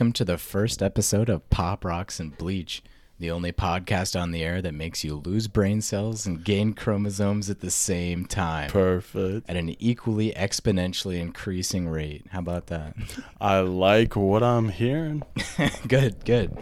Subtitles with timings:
[0.00, 2.82] Welcome to the first episode of Pop Rocks and Bleach,
[3.18, 7.50] the only podcast on the air that makes you lose brain cells and gain chromosomes
[7.50, 9.50] at the same time Perfect.
[9.50, 12.24] at an equally exponentially increasing rate.
[12.30, 12.96] How about that?
[13.42, 15.22] I like what I'm hearing.
[15.86, 16.56] good, good.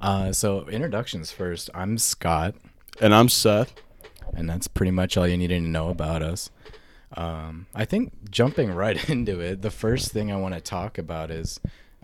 [0.00, 1.70] Uh, so, introductions first.
[1.74, 2.54] I'm Scott,
[3.00, 3.74] And I'm Seth.
[4.34, 6.52] and that's pretty much all you needed to know about us.
[7.16, 11.32] Um, I think jumping right into it, the first thing I want to talk about
[11.32, 11.58] is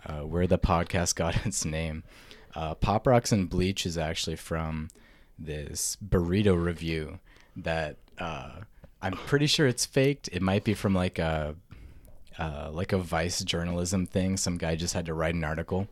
[0.07, 2.05] uh, where the podcast got its name.
[2.55, 4.89] Uh, Pop Rocks and Bleach is actually from
[5.39, 7.19] this burrito review
[7.57, 8.61] that uh,
[9.03, 10.29] I'm pretty sure it's faked.
[10.29, 11.57] It might be from like a
[12.39, 14.37] uh, like a Vice journalism thing.
[14.37, 15.89] Some guy just had to write an article.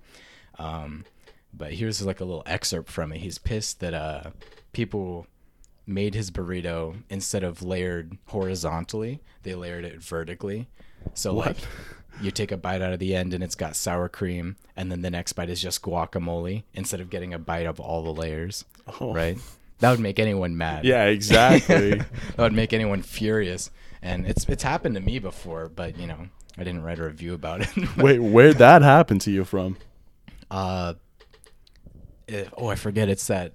[0.58, 1.04] Um,
[1.54, 3.18] but here's like a little excerpt from it.
[3.18, 4.30] He's pissed that uh,
[4.72, 5.26] people
[5.86, 10.68] made his burrito instead of layered horizontally, they layered it vertically.
[11.14, 11.56] So like
[12.20, 15.02] you take a bite out of the end and it's got sour cream, and then
[15.02, 18.64] the next bite is just guacamole instead of getting a bite of all the layers.
[19.00, 19.12] Oh.
[19.14, 19.38] Right?
[19.80, 20.84] That would make anyone mad.
[20.84, 21.90] Yeah, exactly.
[21.96, 23.70] that would make anyone furious.
[24.02, 27.34] And it's it's happened to me before, but you know, I didn't write a review
[27.34, 27.96] about it.
[27.96, 29.76] Wait, where'd that happen to you from?
[30.50, 30.94] uh
[32.28, 33.52] it- oh i forget it's that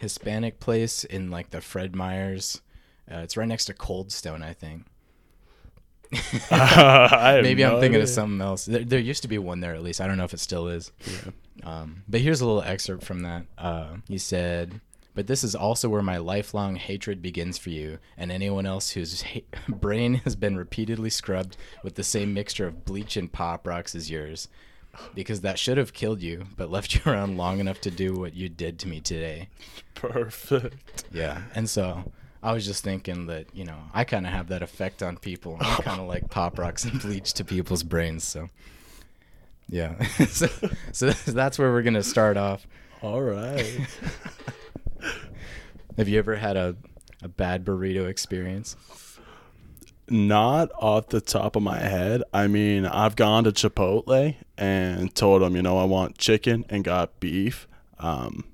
[0.00, 2.60] hispanic place in like the fred Meyer's.
[3.10, 4.84] uh, it's right next to cold stone i think
[6.50, 8.66] Have maybe i'm no thinking of something else.
[8.66, 10.00] There, there used to be one there at least.
[10.00, 10.92] I don't know if it still is.
[11.62, 13.46] Um, but here's a little excerpt from that.
[13.56, 14.80] Uh, he said
[15.14, 19.22] but this is also where my lifelong hatred begins for you and anyone else whose
[19.22, 23.94] ha- brain has been repeatedly scrubbed with the same mixture of bleach and pop rocks
[23.94, 24.48] as yours.
[25.14, 28.34] Because that should have killed you but left you around long enough to do what
[28.34, 29.48] you did to me today.
[29.94, 31.04] Perfect.
[31.12, 31.42] yeah.
[31.54, 32.12] And so
[32.44, 35.56] i was just thinking that you know i kind of have that effect on people
[35.60, 38.48] i'm kind of like pop rocks and bleach to people's brains so
[39.68, 40.46] yeah so,
[40.92, 42.66] so that's where we're gonna start off
[43.02, 43.80] All right.
[45.96, 46.76] have you ever had a,
[47.22, 48.76] a bad burrito experience
[50.08, 52.22] Not off the top of my head.
[52.32, 56.84] I mean, I've gone to Chipotle and told them, you know, I want chicken and
[56.84, 57.66] got beef.
[57.98, 58.44] Um,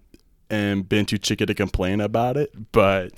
[0.48, 2.52] and been too chicken to complain about it.
[2.72, 3.12] But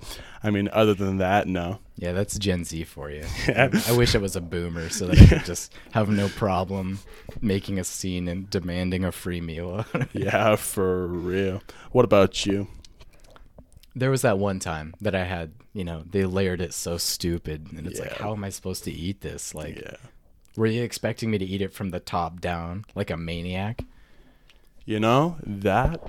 [0.44, 1.78] I mean, other than that, no.
[1.97, 3.70] yeah that's gen z for you Yeah.
[3.86, 6.98] i wish i was a boomer so that i could just have no problem
[7.41, 11.62] making a scene and demanding a free meal Yeah, for real.
[11.92, 12.66] What about you?
[13.94, 17.69] There was that one time that I had, you know, they layered it so stupid,
[17.76, 19.54] and it's like, how am I supposed to eat this?
[19.54, 19.97] Like, Yeah.
[20.56, 23.84] were you expecting me to eat it from the top down, like a maniac?
[24.86, 26.00] You know, that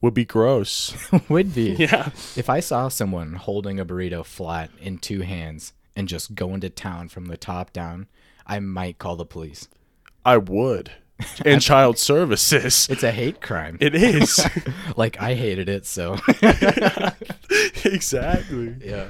[0.00, 0.94] would be gross.
[1.28, 1.72] Would be.
[1.78, 2.10] yeah.
[2.36, 6.70] If I saw someone holding a burrito flat in two hands and just going to
[6.70, 8.06] town from the top down,
[8.46, 9.68] I might call the police.
[10.24, 10.92] I would.
[11.44, 12.86] And child services.
[12.88, 13.76] It's a hate crime.
[13.80, 14.38] It is.
[14.96, 16.16] like I hated it, so
[17.84, 18.76] exactly.
[18.84, 19.08] yeah.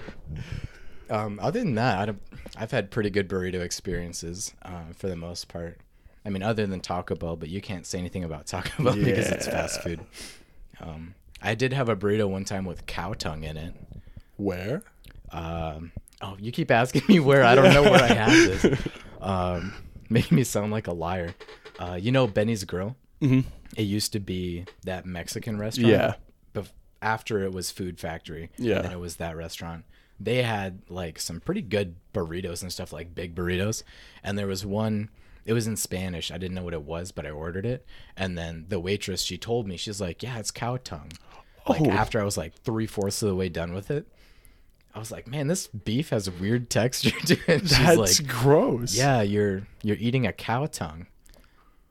[1.11, 2.23] Um, other than that, I don't-
[2.57, 5.81] I've had pretty good burrito experiences uh, for the most part.
[6.25, 9.29] I mean, other than Taco Bell, but you can't say anything about Taco Bell because
[9.31, 10.01] it's fast food.
[10.81, 13.75] Um, I did have a burrito one time with cow tongue in it.
[14.37, 14.83] Where?
[15.31, 17.45] Um, oh, you keep asking me where.
[17.45, 18.79] I don't know where I had this.
[19.21, 19.75] Um,
[20.09, 21.35] making me sound like a liar.
[21.77, 22.95] Uh, you know Benny's Grill?
[23.21, 23.41] hmm
[23.77, 25.91] It used to be that Mexican restaurant.
[25.91, 26.15] Yeah.
[26.55, 26.71] Bef-
[27.03, 28.51] after it was Food Factory.
[28.59, 28.79] Yeah.
[28.81, 29.85] And it was that restaurant.
[30.21, 33.83] They had like some pretty good burritos and stuff, like big burritos.
[34.23, 35.11] And there was one,
[35.49, 36.31] it was in Spanish.
[36.31, 37.87] I didn't know what it was, but I ordered it.
[38.17, 41.11] And then the waitress, she told me, she's like, yeah, it's cow tongue.
[41.67, 41.91] Like Oh.
[41.91, 44.07] after I was like three fourths of the way done with it,
[44.95, 47.61] I was like, man, this beef has a weird texture to it.
[47.63, 48.95] She's That's like, gross.
[48.97, 51.07] yeah, you're you're eating a cow tongue.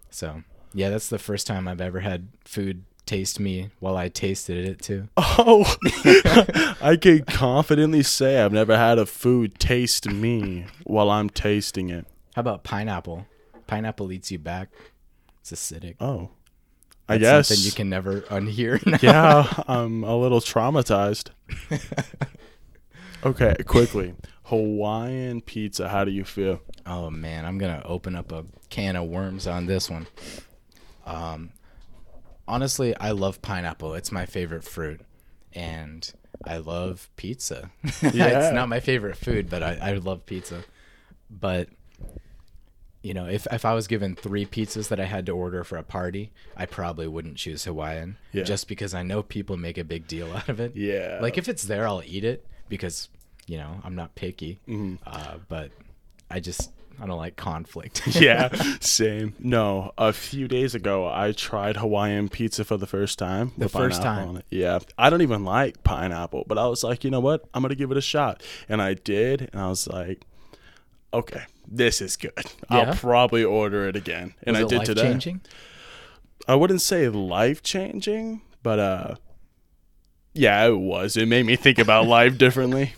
[0.10, 0.44] So
[0.74, 4.82] yeah, that's the first time I've ever had food taste me while I tasted it
[4.82, 5.08] too.
[5.40, 5.76] Oh,
[6.82, 12.06] I can confidently say I've never had a food taste me while I'm tasting it.
[12.36, 13.26] How about pineapple?
[13.68, 14.70] Pineapple eats you back.
[15.42, 15.96] It's acidic.
[16.00, 16.30] Oh,
[17.10, 17.48] I That's guess.
[17.50, 18.86] something you can never unhear.
[18.86, 19.00] now.
[19.02, 21.30] yeah, I'm a little traumatized.
[23.26, 24.14] Okay, quickly.
[24.44, 25.90] Hawaiian pizza.
[25.90, 26.62] How do you feel?
[26.86, 30.08] Oh man, I'm gonna open up a can of worms on this one.
[31.06, 31.52] Um,
[32.48, 33.94] honestly, I love pineapple.
[33.96, 35.02] It's my favorite fruit,
[35.54, 36.10] and
[36.46, 37.72] I love pizza.
[38.14, 38.28] Yeah.
[38.46, 40.64] it's not my favorite food, but I, I love pizza.
[41.30, 41.70] But
[43.08, 45.78] you know, if if I was given three pizzas that I had to order for
[45.78, 48.44] a party, I probably wouldn't choose Hawaiian, Yeah.
[48.44, 50.76] just because I know people make a big deal out of it.
[50.76, 51.20] Yeah.
[51.22, 53.08] Like if it's there, I'll eat it because
[53.46, 54.60] you know I'm not picky.
[54.68, 54.98] Mhm.
[55.08, 55.72] Uh, but
[56.30, 56.70] I just
[57.00, 57.96] I don't like conflict.
[58.28, 58.50] yeah,
[58.82, 59.36] same.
[59.40, 63.54] No, a few days ago I tried Hawaiian pizza for the first time.
[63.58, 64.42] The first time?
[64.50, 67.46] Yeah, I don't even like pineapple, but I was like, you know what?
[67.54, 70.26] I'm gonna give it a shot, and I did, and I was like,
[71.14, 72.34] okay, this is good.
[72.36, 72.78] Yeah?
[72.78, 75.02] I'll probably order it again, and Was I did today.
[75.04, 75.42] life-changing?
[76.48, 79.16] I wouldn't say life changing, but uh,
[80.34, 81.18] yeah, it was.
[81.18, 82.94] It made me think about life differently.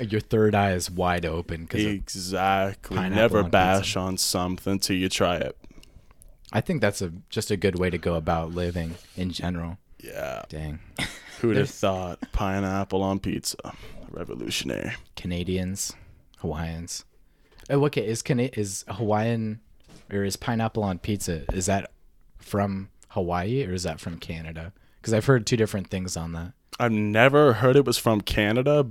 [0.00, 2.96] Your third eye is wide open because Exactly.
[3.10, 5.56] Never on bash on something till you try it.
[6.52, 9.78] I think that's a just a good way to go about living in general.
[10.02, 10.42] Yeah.
[10.48, 10.80] Dang,
[11.40, 13.74] Who'd have thought pineapple on pizza?
[14.10, 14.92] Revolutionary.
[15.16, 15.92] Canadians,
[16.38, 17.04] Hawaiians.
[17.70, 18.06] Uh, oh, okay.
[18.06, 19.60] Is Cana- is Hawaiian
[20.12, 21.44] or is pineapple on pizza?
[21.52, 21.92] Is that
[22.38, 24.72] from Hawaii or is that from Canada?
[25.00, 26.52] Because I've heard two different things on that.
[26.78, 28.86] I've never heard it was from Canada,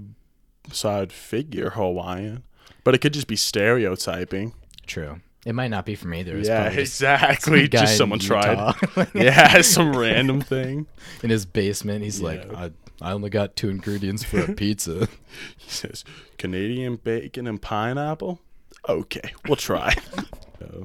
[0.72, 2.44] so I'd figure Hawaiian.
[2.84, 4.54] But it could just be stereotyping.
[4.86, 5.22] True.
[5.46, 6.38] It might not be from either.
[6.38, 7.68] It's yeah, probably just exactly.
[7.68, 8.76] Just someone tried.
[9.16, 10.88] Yeah, some random thing.
[11.24, 12.04] in his basement.
[12.04, 12.72] He's like, I,
[13.02, 15.08] I only got two ingredients for a pizza.
[15.58, 16.04] He says,
[16.38, 18.42] Canadian bacon and pineapple?
[18.88, 19.94] Okay, we'll try.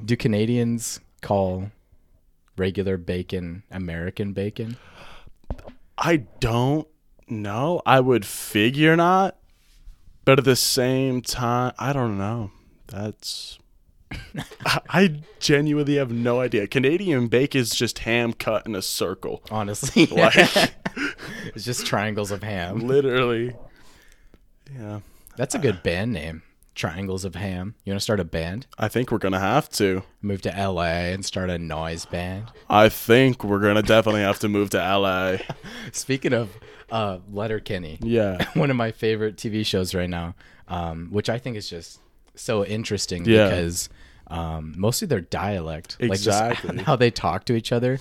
[0.03, 1.71] Do Canadians call
[2.57, 4.77] regular bacon American bacon?
[5.97, 6.87] I don't
[7.27, 7.81] know.
[7.85, 9.37] I would figure not.
[10.25, 12.51] But at the same time, I don't know.
[12.87, 13.59] That's.
[14.65, 16.67] I- I genuinely have no idea.
[16.67, 19.43] Canadian bacon is just ham cut in a circle.
[19.51, 20.35] Honestly, Like,
[21.55, 22.79] it's just triangles of ham.
[22.79, 23.55] literally.
[24.73, 24.99] Yeah.
[25.37, 26.41] That's a good band name.
[26.75, 27.73] Triangles of Ham.
[27.85, 28.67] You want to start a band?
[28.77, 30.03] I think we're going to have to.
[30.21, 30.83] Move to LA
[31.13, 32.51] and start a noise band.
[32.69, 35.37] I think we're going to definitely have to move to LA.
[35.93, 36.49] Speaking of
[36.91, 38.45] uh, Letterkenny, Yeah.
[38.55, 40.35] one of my favorite TV shows right now,
[40.67, 41.99] um, which I think is just
[42.35, 43.49] so interesting Yeah.
[43.49, 43.89] because
[44.27, 46.71] um, mostly their dialect, like Exactly.
[46.75, 47.99] just how they talk to each other.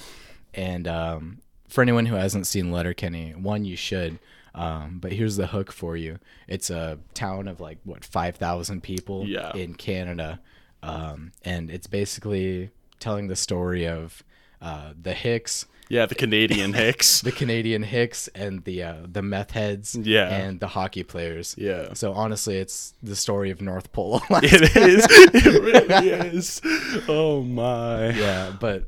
[0.52, 1.38] And um,
[1.68, 4.18] for anyone who hasn't seen Letterkenny, one you should.
[4.54, 6.18] Um, but here's the hook for you:
[6.48, 9.52] it's a town of like what five thousand people Yeah.
[9.54, 10.40] in Canada,
[10.82, 12.70] um, and it's basically
[13.00, 14.22] telling the story of
[14.62, 17.20] uh, the Hicks Yeah, the Canadian Hicks.
[17.20, 20.28] the Canadian Hicks and the uh, the meth heads Yeah.
[20.28, 21.54] and the hockey players.
[21.58, 21.92] Yeah.
[21.94, 24.22] So honestly, it's the story of North Pole.
[24.30, 25.06] It is.
[25.34, 26.60] It really is.
[27.08, 28.10] Oh my.
[28.10, 28.84] yeah, but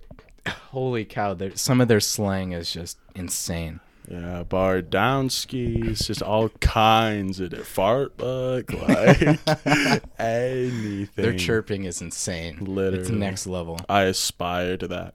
[0.71, 3.81] holy cow, there- some of their slang is just insane.
[4.08, 7.53] Yeah, bar down skis, just all kinds of.
[7.67, 11.08] Fart bug, like anything.
[11.17, 12.58] Their chirping is insane.
[12.61, 13.17] It's Literally.
[13.17, 13.81] next level.
[13.88, 15.14] I aspire to that.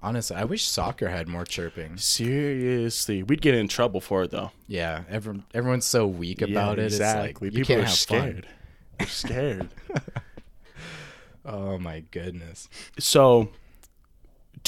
[0.00, 1.96] Honestly, I wish soccer had more chirping.
[1.96, 4.52] Seriously, we'd get in trouble for it though.
[4.66, 6.86] Yeah, everyone everyone's so weak about yeah, it.
[6.86, 7.48] Exactly.
[7.48, 8.46] It's like People are have scared.
[8.98, 9.68] They're scared.
[11.44, 12.68] Oh my goodness.
[12.98, 13.48] so,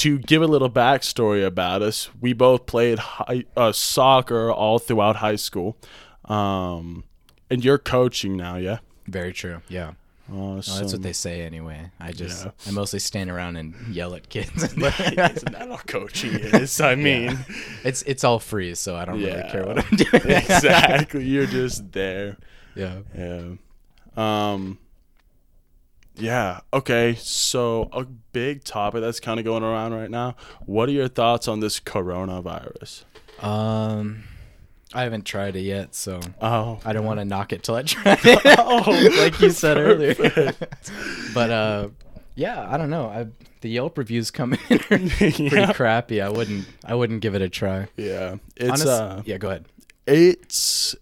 [0.01, 5.17] to give a little backstory about us, we both played high, uh, soccer all throughout
[5.17, 5.77] high school.
[6.25, 7.03] Um,
[7.49, 8.79] and you're coaching now, yeah?
[9.07, 9.61] Very true.
[9.67, 9.91] Yeah.
[10.31, 10.37] Awesome.
[10.37, 11.91] Well, that's what they say anyway.
[11.99, 12.51] I just Yeah.
[12.67, 14.63] I mostly stand around and yell at kids.
[14.63, 16.79] Isn't that all coaching is?
[16.79, 17.37] I mean,
[17.83, 20.09] It's it's all free, so I don't really care what I'm doing.
[20.37, 21.25] exactly.
[21.25, 22.37] You're just there.
[22.75, 22.99] yeah.
[23.17, 23.43] Yeah.
[24.15, 24.77] Um.
[26.15, 26.59] Yeah.
[26.73, 27.15] Okay.
[27.19, 30.35] So a big topic that's kind of going around right now.
[30.65, 33.03] What are your thoughts on this coronavirus?
[33.41, 34.23] Um,
[34.93, 36.79] I haven't tried it yet, so Oh.
[36.85, 38.41] I don't want to knock it till I try it.
[38.59, 40.15] Oh, like you said earlier.
[41.33, 41.87] but uh,
[42.35, 43.05] yeah, I don't know.
[43.07, 43.27] I
[43.61, 45.71] the Yelp reviews come in pretty Yeah.
[45.73, 46.19] crappy.
[46.21, 47.87] I wouldn't I wouldn't give it a try.
[47.95, 48.35] Yeah.
[48.57, 49.21] It's Honest- uh.
[49.25, 49.65] yeah, go ahead.
[50.07, 50.95] It's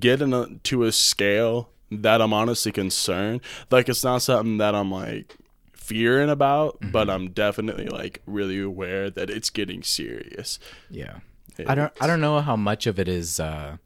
[0.00, 3.40] getting to a scale that I'm honestly concerned.
[3.70, 5.36] Like it's not something that I'm like
[5.72, 6.90] fearing about, Mm-hmm.
[6.92, 10.58] but I'm definitely like really aware that it's getting serious.
[10.90, 11.20] Yeah.
[11.66, 13.78] I don't I don't know how much of it is uh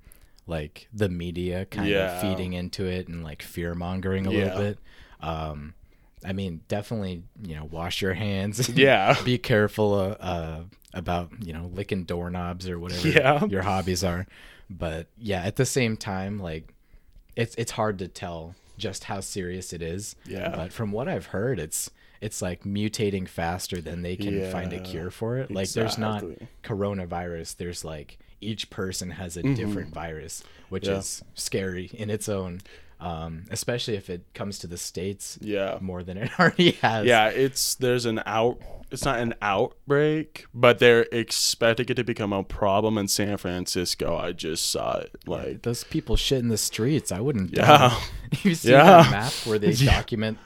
[0.47, 2.15] like the media kind Yeah.
[2.17, 4.39] of feeding into it and like fear mongering a Yeah.
[4.45, 4.79] little bit.
[5.21, 5.75] Um
[6.25, 8.69] I mean, definitely, you know, wash your hands.
[8.75, 9.17] Yeah.
[9.25, 10.61] Be careful uh, uh
[10.95, 13.45] about, you know, licking doorknobs or whatever Yeah.
[13.47, 14.27] your hobbies are.
[14.69, 16.75] But yeah, at the same time like
[17.37, 20.17] it's it's hard to tell just how serious it is.
[20.27, 20.55] Yeah.
[20.55, 24.81] But from what I've heard, it's it's like mutating faster than they can find a
[24.81, 25.51] cure for it.
[25.51, 26.25] Like there's not
[26.62, 27.57] coronavirus.
[27.57, 30.93] There's like each person has a different virus, which Mm-hmm.
[30.93, 30.99] Yeah.
[30.99, 32.61] is scary in its own.
[33.01, 35.79] Um, especially if it comes to the states Yeah.
[35.81, 37.05] more than it already has.
[37.05, 38.61] Yeah, it's there's an out
[38.93, 44.17] it's not an outbreak, but they're expecting it to become a problem in San Francisco.
[44.17, 45.13] I just saw it.
[45.27, 47.11] Like, Those people shit in the streets.
[47.13, 47.57] I wouldn't.
[47.57, 47.99] yeah,
[48.43, 48.85] You see Yeah.
[49.03, 49.95] that map where they Yeah.
[49.97, 50.39] document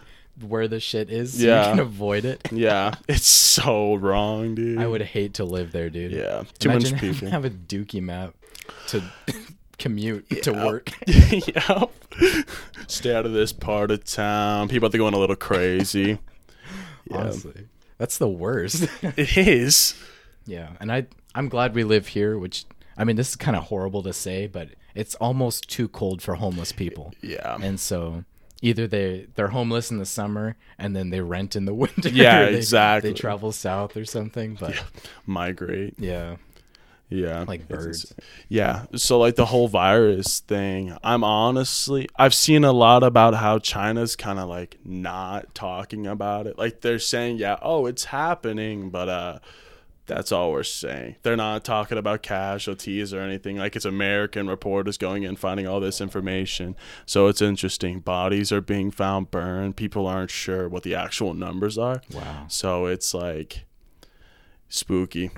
[0.46, 1.64] where the shit is so Yeah.
[1.64, 2.46] you can avoid it?
[2.52, 4.78] yeah, it's so wrong, dude.
[4.78, 6.12] I would hate to live there, dude.
[6.12, 7.28] Yeah, too Imagine much people.
[7.30, 8.34] have a dookie map
[8.88, 9.02] to
[9.78, 10.90] commute to work.
[11.06, 11.84] yeah.
[12.86, 14.68] Stay out of this part of town.
[14.68, 16.18] People are going a little crazy.
[17.10, 17.16] Yeah.
[17.18, 17.66] Honestly,
[17.98, 18.88] that's the worst.
[19.02, 19.94] It is.
[20.46, 22.38] yeah, and I I'm glad we live here.
[22.38, 22.64] Which
[22.96, 26.34] I mean, this is kind of horrible to say, but it's almost too cold for
[26.36, 27.12] homeless people.
[27.22, 27.58] Yeah.
[27.60, 28.24] and so
[28.62, 32.08] either they they're homeless in the summer and then they rent in the winter.
[32.08, 33.10] Yeah, they- exactly.
[33.10, 34.82] They travel south or something, but
[35.26, 35.94] Migrate.
[35.98, 36.36] yeah,
[37.08, 37.44] Yeah.
[37.46, 38.12] like birds.
[38.48, 38.86] Yeah.
[38.96, 44.16] So like the whole virus thing, I'm honestly I've seen a lot about how China's
[44.16, 46.58] kind of like not talking about it.
[46.58, 49.38] Like they're saying, yeah, oh, it's happening, but uh
[50.06, 51.16] that's all we're saying.
[51.22, 53.56] They're not talking about casualties or anything.
[53.56, 56.76] Like it's American reporters going in finding all this information.
[57.04, 58.00] So it's interesting.
[58.00, 59.76] Bodies are being found burned.
[59.76, 62.02] People aren't sure what the actual numbers are.
[62.12, 62.46] Wow.
[62.48, 63.64] So it's like
[64.68, 65.30] spooky.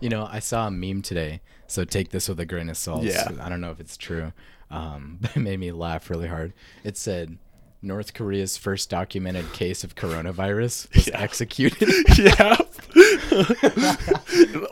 [0.00, 3.04] You know, I saw a meme today, so take this with a grain of salt.
[3.04, 3.28] Yeah.
[3.40, 4.32] I don't know if it's true,
[4.70, 6.52] um, but it made me laugh really hard.
[6.84, 7.38] It said.
[7.82, 11.20] North Korea's first documented case of coronavirus was Yeah.
[11.20, 11.88] executed.
[12.18, 12.56] yeah.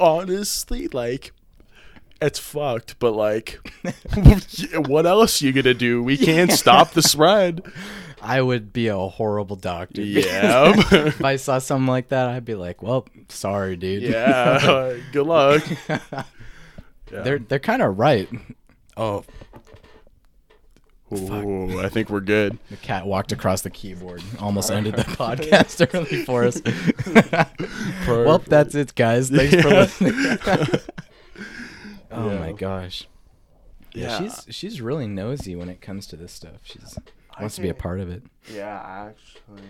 [0.01, 1.33] Honestly, like
[2.21, 3.61] it's fucked, but like
[4.87, 6.03] what else you gonna do?
[6.03, 7.63] We can't stop the spread.
[8.25, 10.01] I would be a horrible doctor.
[10.03, 10.73] Yeah.
[10.91, 14.97] if I saw something like that, I'd be like, "Well, sorry, dude." yeah.
[15.13, 15.63] Good luck.
[15.89, 16.23] Yeah.
[17.23, 18.29] they're they're kind of right.
[18.97, 19.25] Oh,
[21.13, 22.59] Ooh, I think we're good.
[22.71, 26.61] the cat walked across the keyboard, almost ended the podcast early for us.
[28.09, 29.31] well, that's it, guys.
[29.31, 30.39] Thanks for listening.
[32.11, 33.07] oh my gosh.
[33.93, 34.33] Yeah, Yeah.
[34.45, 36.61] she's she's really nosy when it comes to this stuff.
[36.65, 36.99] She's
[37.41, 38.23] wants to be a part of it.
[38.53, 39.69] Yeah, actually.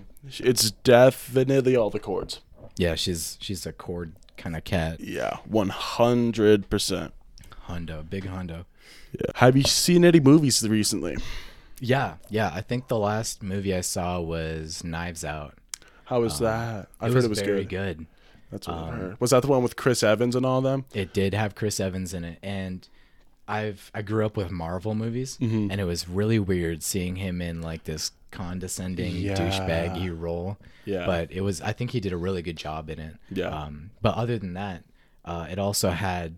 [0.48, 2.40] It's definitely all the chords.
[2.76, 5.00] Yeah, she's she's a chord kind of cat.
[5.00, 7.12] Yeah, 100%.
[7.62, 8.66] Hondo, big Hondo.
[9.12, 9.26] Yeah.
[9.36, 11.16] Have you seen any movies recently?
[11.80, 12.50] Yeah, yeah.
[12.54, 15.54] I think the last movie I saw was Knives Out.
[16.06, 16.88] How was that?
[17.00, 17.98] I've heard it was very good.
[17.98, 18.06] good.
[18.50, 19.20] That's what I Um, heard.
[19.20, 20.84] Was that the one with Chris Evans and all them?
[20.92, 22.86] It did have Chris Evans in it, and
[23.46, 25.70] I've I grew up with Marvel movies, Mm-hmm.
[25.70, 29.34] and it was really weird seeing him in like this condescending Yeah.
[29.36, 30.56] douchebaggy role.
[30.84, 31.06] Yeah.
[31.06, 33.14] But it was I think he did a really good job in it.
[33.30, 33.48] Yeah.
[33.48, 34.84] Um, but other than that,
[35.24, 36.36] uh, it also had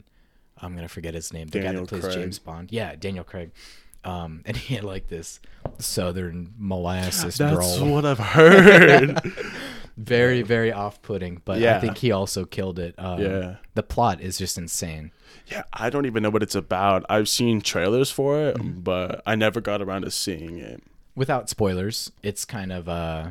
[0.61, 2.15] I'm gonna forget his name, the guy Daniel that plays Craig.
[2.15, 2.73] James Bond.
[2.73, 3.51] Yeah, Daniel Craig.
[4.05, 5.41] Um, and he had like this
[5.79, 7.93] southern molasses That's drawl.
[7.93, 9.21] what I've heard.
[9.97, 13.57] very very off-putting but i think he also killed it um, Yeah.
[13.75, 15.11] the plot is just insane
[15.47, 17.05] yeah, I don't even know what it's about.
[17.09, 18.81] I've seen trailers for it, Mm-hmm.
[18.81, 20.83] but I never got around to seeing it.
[21.15, 23.31] without spoilers it's kind of uh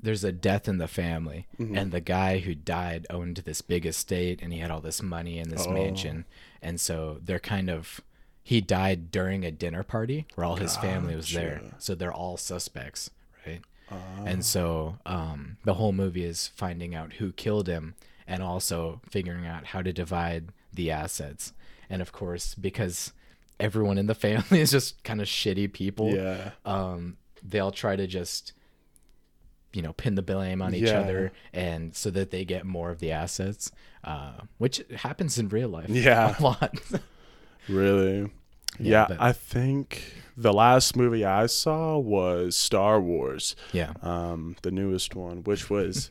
[0.00, 1.76] there's a death in the family Mm-hmm.
[1.76, 5.38] and the guy who died owned this big estate and he had all this money
[5.38, 5.72] in this Oh.
[5.72, 6.24] mansion
[6.62, 8.00] and so they're kind of
[8.42, 12.36] he died during a dinner party where all his family was there so they're all
[12.36, 13.10] suspects
[13.46, 13.60] right
[13.90, 13.94] Ah.
[14.24, 17.94] and so um, the whole movie is finding out who killed him
[18.26, 21.52] and also figuring out how to divide the assets
[21.88, 23.12] and of course because
[23.60, 26.50] everyone in the family is just kind of shitty people Yeah.
[26.64, 28.52] um, they'll try to just
[29.72, 31.00] you know pin the blame on each Yeah.
[31.00, 33.70] other and so that they get more of the assets
[34.04, 36.34] uh, which happens in real life Yeah.
[36.38, 36.74] a lot
[37.68, 38.30] Really?
[38.78, 44.70] Yeah, Yeah, I think the last movie I saw was Star Wars, yeah um, the
[44.70, 46.08] newest one, which was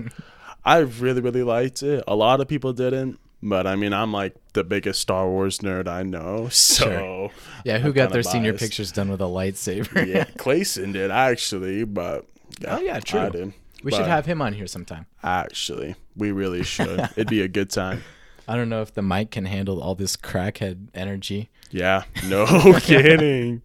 [0.66, 2.04] I really really liked it.
[2.08, 5.88] A lot of people didn't, but I mean I'm like the biggest Star Wars nerd
[5.88, 7.32] I know, so Sure.
[7.64, 11.84] yeah who I'm got their senior pictures done with a lightsaber yeah, Clayson did actually,
[11.84, 12.26] but
[12.68, 13.20] Oh, yeah, true.
[13.20, 13.54] I did.
[13.84, 15.96] we should have him on here sometime actually.
[16.16, 17.00] We really should.
[17.16, 18.04] It'd be a good time.
[18.48, 22.46] i don't know if the mic can handle all this crackhead energy Yeah, no
[22.80, 23.62] kidding.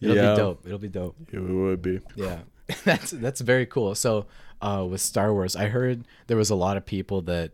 [0.00, 2.00] it'll yeah, be dope it'll be dope It would be.
[2.16, 2.40] Yeah,
[2.84, 3.94] that's that's very cool.
[3.94, 4.26] So,
[4.62, 7.52] uh, with Star Wars, I heard there was a lot of people that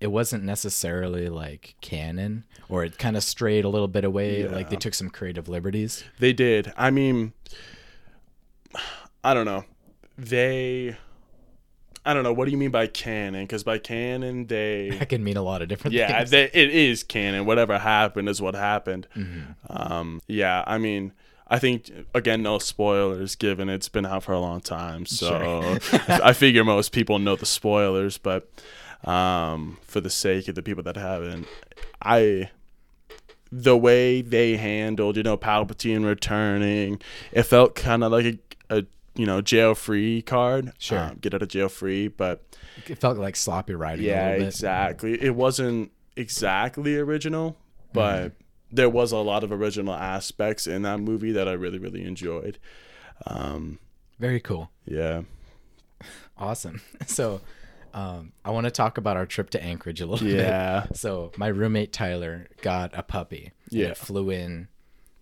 [0.00, 4.46] it wasn't necessarily like canon, or it kind of strayed a little bit away.
[4.48, 6.04] Like they took some creative liberties.
[6.18, 6.72] They did.
[6.76, 7.32] I mean,
[9.22, 9.64] I don't know.
[10.18, 10.96] They.
[12.06, 12.34] I don't know.
[12.34, 13.44] What do you mean by canon?
[13.44, 14.90] Because by canon, they.
[14.98, 16.30] That can mean a lot of different Yeah, things.
[16.30, 17.46] they, it is canon.
[17.46, 19.06] Whatever happened is what happened.
[19.16, 19.52] Mm-hmm.
[19.70, 21.12] Um, yeah, I mean,
[21.48, 26.32] I think again, no spoilers given it's been out for a long time, so I
[26.32, 28.16] figure most people know the spoilers.
[28.18, 28.48] But
[29.04, 31.46] um, for the sake of the people that haven't,
[32.02, 32.50] I
[33.52, 37.00] the way they handled, you know, Palpatine returning,
[37.32, 38.24] it felt kind of like
[38.70, 38.84] a, a
[39.14, 40.72] you know jail free card.
[40.78, 40.98] Sure.
[40.98, 42.42] um, get out of jail free, but
[42.88, 44.06] It felt like sloppy writing.
[44.06, 44.46] a yeah, little bit.
[44.48, 45.22] exactly.
[45.22, 47.56] It wasn't exactly original,
[47.92, 48.32] but
[48.74, 52.58] there was a lot of original aspects in that movie that I really, really enjoyed.
[53.26, 53.78] Um,
[54.18, 54.70] Very cool.
[54.84, 55.22] yeah.
[56.36, 56.80] Awesome.
[57.06, 57.40] So,
[57.92, 60.38] um, I want to talk about our trip to Anchorage a little bit.
[60.38, 60.86] Yeah.
[60.94, 63.52] So my roommate Tyler got a puppy.
[63.70, 63.88] Yeah.
[63.88, 64.66] It flew in.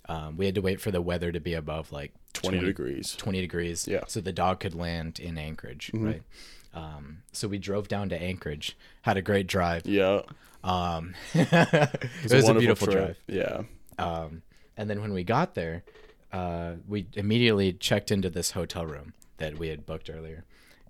[0.09, 3.14] Um, we had to wait for the weather to be above like 20 degrees.
[3.16, 3.87] 20 degrees.
[3.87, 3.99] Yeah.
[3.99, 4.04] Mm-hmm.
[4.09, 6.23] So the dog could land in Anchorage, right?
[6.75, 9.87] Um, so we drove down to Anchorage, had a great drive.
[9.87, 10.23] Yeah.
[10.64, 11.50] Um, it
[12.23, 13.05] was, a, wonderful beautiful trip.
[13.05, 13.19] drive.
[13.26, 13.62] Yeah.
[13.99, 14.43] Um,
[14.76, 15.85] and then when we got there,
[16.33, 20.45] uh, we immediately checked into this hotel room that we had booked earlier.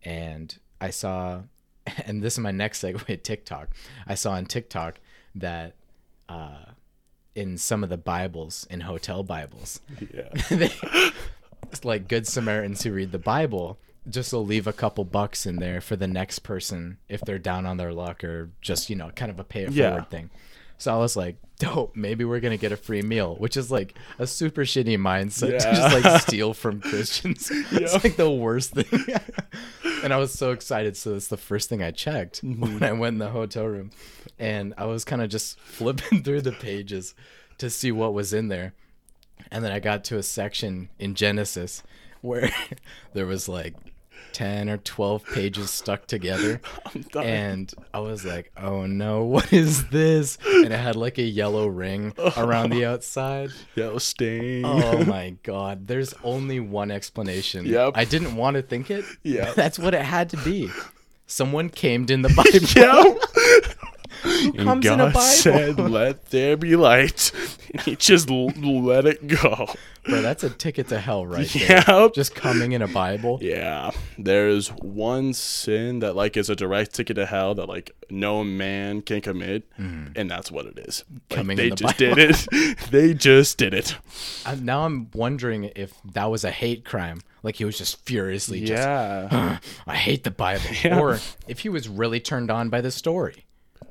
[0.04, 1.42] And I saw,
[2.06, 3.70] and this is my next segue to TikTok.
[4.06, 5.00] I saw on TikTok
[5.34, 5.74] that
[6.28, 6.66] uh,
[7.34, 9.80] in some of the Bibles, in hotel Bibles,
[10.14, 10.28] Yeah.
[10.50, 10.70] they,
[11.70, 15.56] it's like good Samaritans who read the Bible just will leave a couple bucks in
[15.56, 19.10] there for the next person if they're down on their luck or just you know
[19.14, 20.30] kind of a pay it forward thing.
[20.78, 21.94] So I was like, dope.
[21.94, 25.72] Maybe we're gonna get a free meal, which is like a super shitty mindset to
[25.72, 27.48] just like steal from Christians.
[27.70, 29.06] It's like the worst thing.
[30.02, 30.96] and I was so excited.
[30.96, 32.60] So it's the first thing I checked Mm-hmm.
[32.80, 33.92] when I went in the hotel room,
[34.40, 37.14] and I was kind of just flipping through the pages
[37.58, 38.74] to see what was in there.
[39.52, 41.84] And then I got to a section in Genesis
[42.22, 42.50] where
[43.12, 43.74] there was like
[44.32, 46.60] 10 or 12 pages stuck together.
[47.16, 50.38] And I was like, oh no, what is this?
[50.46, 53.50] And it had like a yellow ring around the outside.
[53.74, 54.64] Yellow stain.
[54.64, 57.66] Oh my god, there's only one explanation.
[57.66, 57.92] Yep.
[57.94, 59.04] I didn't want to think it.
[59.22, 59.52] Yeah.
[59.52, 60.70] That's what it had to be.
[61.26, 63.18] Someone came in the Bible.
[64.42, 64.50] Yeah.
[64.56, 65.20] And comes in a Bible?
[65.20, 67.32] said, "Let there be light,"
[67.72, 69.74] and He just l- let it go.
[70.04, 72.08] Bro, that's a ticket to hell right there.
[72.10, 73.38] Just coming in a Bible.
[73.40, 78.42] Yeah, there's one sin that like is a direct ticket to hell that like no
[78.42, 80.12] man can commit, mm-hmm.
[80.16, 81.04] and that's what it is.
[81.12, 81.28] Like.
[81.28, 82.14] Coming they in the just Bible.
[82.16, 82.78] did it.
[82.90, 83.96] they just did it.
[84.44, 87.20] I, now I'm wondering if that was a hate crime.
[87.42, 90.62] Like he was just furiously just Yeah, I hate the Bible.
[90.82, 90.98] Yeah.
[90.98, 93.44] Or if he was really turned on by the story.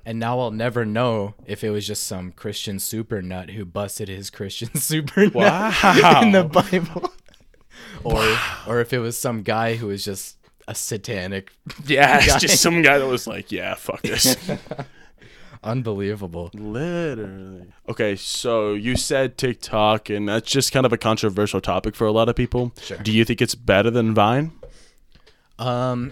[0.05, 4.07] And now I'll never know if it was just some Christian super nut who busted
[4.09, 6.21] his Christian super nut Wow.
[6.23, 7.11] in the Bible.
[8.03, 8.37] or
[8.67, 10.37] or if it was some guy who was just
[10.67, 11.51] a satanic
[11.85, 12.17] yeah.
[12.17, 12.39] It's Guy.
[12.39, 14.35] just some guy that was like, "Yeah, fuck this."
[15.63, 16.49] unbelievable.
[16.53, 17.67] Literally.
[17.89, 22.11] Okay, so you said TikTok, and that's just kind of a controversial topic for a
[22.11, 22.71] lot of people.
[22.81, 22.97] Sure.
[22.97, 24.51] Do you think it's better than Vine?
[25.59, 26.11] Um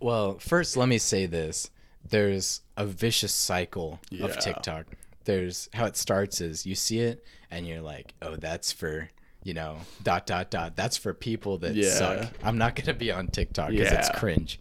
[0.00, 1.70] well, first let me say this.
[2.08, 4.26] There's a vicious cycle Yeah.
[4.26, 4.86] of TikTok.
[5.24, 9.08] There's how it starts is you see it and you're like, "Oh, that's for,
[9.44, 10.74] you know, dot dot dot.
[10.76, 11.90] That's for people that Yeah.
[11.90, 12.28] suck.
[12.42, 14.58] I'm not going to be on TikTok cuz it's cringe."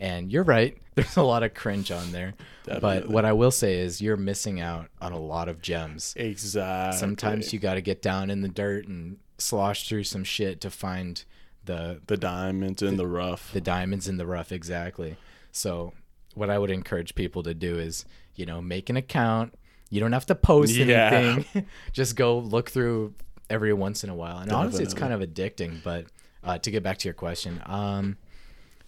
[0.00, 0.76] And you're right.
[0.96, 2.34] There's a lot of cringe on there.
[2.64, 6.12] But what I will say is you're missing out on a lot of gems.
[6.16, 6.98] Exactly.
[6.98, 10.70] Sometimes you got to get down in the dirt and slosh through some shit to
[10.70, 11.24] find
[11.64, 13.52] the the diamonds in the rough.
[13.52, 15.16] the diamonds in the rough exactly
[15.52, 15.92] so
[16.34, 19.54] what i would encourage people to do is you know make an account.
[19.90, 21.10] You don't have to post Yeah.
[21.12, 21.66] anything.
[21.92, 23.14] Just go look through
[23.50, 24.38] every once in a while.
[24.38, 26.06] And honestly it's kind of addicting but
[26.42, 28.16] uh, to get back to your question um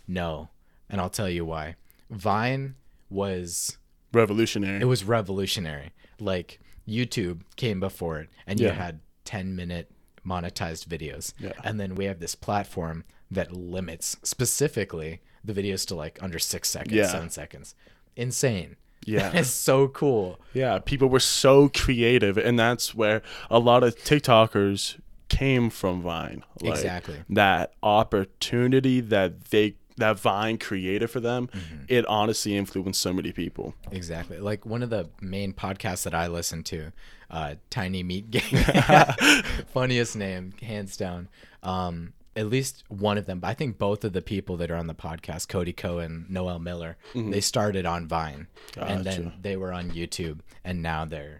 [0.09, 0.49] no.
[0.89, 1.77] And i'll tell you why.
[2.11, 2.75] Vine
[3.11, 3.77] was
[4.13, 4.81] Revolutionary.
[4.81, 5.93] it was revolutionary.
[6.21, 9.91] Like youtube came before it and you had 10 minute
[10.27, 11.35] monetized videos.
[11.39, 11.53] Yeah.
[11.63, 16.69] and then we have this platform that limits specifically the videos to like under six
[16.71, 17.07] seconds Yeah.
[17.07, 17.75] seven seconds
[18.17, 19.31] insane Yeah.
[19.35, 24.99] it's so cool Yeah, people were so creative, and that's where a lot of TikTokers
[25.29, 26.45] came from Vine.
[26.61, 27.17] Like, Exactly.
[27.31, 31.85] That opportunity that they that Vine created for them, Mm-hmm.
[31.89, 33.75] it honestly influenced so many people.
[33.93, 36.93] exactly like one of the main podcasts that i listen to
[37.31, 38.43] uh tiny meat gang
[39.73, 41.29] funniest name hands down
[41.63, 44.77] um at least one of them but i think both of the people that are
[44.77, 47.31] on the podcast cody ko and noel miller mm-hmm.
[47.31, 51.39] they started on vine and then they were on youtube and now they're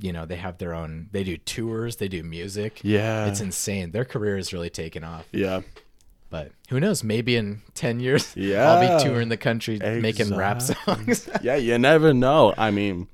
[0.00, 2.80] you know they have their own they do tours they do music.
[2.82, 3.26] Yeah.
[3.26, 3.90] it's insane.
[3.92, 5.26] Their career is really taken off.
[5.32, 5.60] Yeah.
[6.30, 7.04] but who knows?
[7.04, 11.28] Maybe in 10 years yeah, i'll be touring the country making rap songs.
[11.42, 12.54] Yeah, you never know.
[12.56, 13.08] I mean,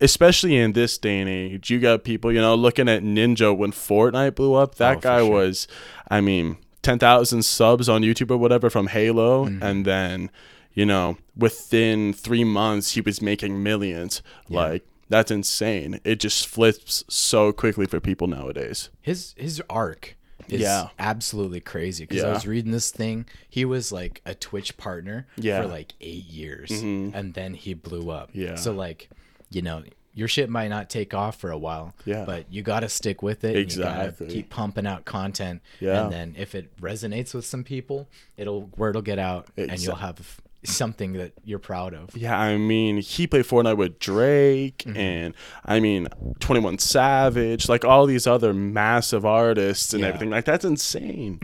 [0.00, 3.72] especially in this day and age, you got people, you know, looking at Ninja when
[3.72, 4.76] Fortnite blew up.
[4.76, 5.30] That Oh, guy sure.
[5.30, 5.68] was,
[6.10, 9.46] I mean, 10,000 subs on YouTube or whatever from Halo.
[9.46, 9.62] Mm-hmm.
[9.62, 10.30] And then,
[10.74, 14.22] you know, within three months, he was making millions.
[14.48, 16.00] Like, that's insane.
[16.04, 18.90] It just flips so quickly for people nowadays.
[19.00, 20.16] his his arc
[20.48, 20.88] is Yeah.
[20.98, 23.24] absolutely crazy because I was reading this thing.
[23.48, 25.62] He was like a Twitch partner Yeah.
[25.62, 27.12] for like eight years, Mhm.
[27.14, 28.28] and then he blew up.
[28.34, 28.56] Yeah.
[28.56, 29.08] So like,
[29.54, 29.82] you know,
[30.16, 31.92] your shit might not take off for a while.
[32.04, 32.24] Yeah.
[32.24, 33.56] But you got to stick with it.
[33.56, 34.28] Exactly.
[34.28, 35.60] keep pumping out content.
[35.80, 36.04] Yeah.
[36.04, 39.96] And then if it resonates with some people, it'll word will get out, and you'll
[39.96, 42.16] have something that you're proud of.
[42.16, 44.96] Yeah, I mean, he played Fortnite with Drake, Mm-hmm.
[44.96, 46.08] and I mean,
[46.40, 50.08] Twenty One Savage, like all these other massive artists and Yeah.
[50.08, 50.30] everything.
[50.30, 51.40] Like that's insane.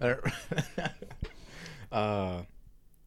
[1.92, 2.42] uh,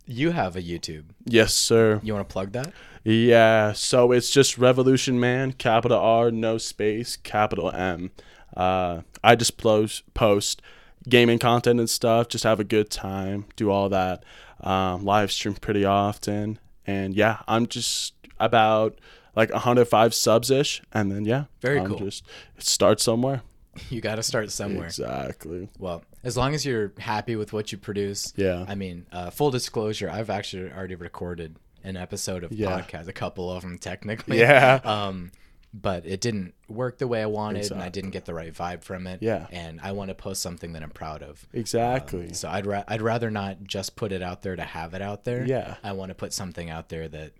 [0.07, 1.05] you have a YouTube.
[1.25, 1.99] Yes, sir.
[2.03, 2.73] You want to plug that?
[3.03, 8.11] Yeah, so it's just Revolution Man, capital R, no space, capital M.
[8.55, 10.61] Uh, I just post post
[11.07, 12.27] gaming content and stuff.
[12.27, 14.23] Just have a good time, do all that.
[14.59, 18.99] Um, live stream pretty often, and yeah, I'm just about
[19.35, 21.99] like 105 subs ish, and then yeah, Very I'm cool.
[21.99, 22.23] Just
[22.57, 23.41] start somewhere.
[23.91, 24.87] You got to start somewhere.
[24.87, 25.69] Exactly.
[25.77, 28.33] Well, as long as you're happy with what you produce.
[28.35, 28.65] Yeah.
[28.67, 32.79] I mean, uh, full disclosure, I've actually already recorded an episode of Yeah.
[32.81, 34.39] podcast, a couple of them technically.
[34.39, 34.79] Yeah.
[34.85, 35.31] Um,
[35.73, 38.83] but it didn't work the way I wanted, and I didn't get the right vibe
[38.83, 39.21] from it.
[39.21, 39.47] Yeah.
[39.51, 41.45] And I want to post something that I'm proud of.
[41.53, 42.33] Exactly.
[42.33, 45.23] So I'd ra- I'd rather not just put it out there to have it out
[45.25, 45.45] there.
[45.45, 45.75] Yeah.
[45.83, 47.33] I want to put something out there that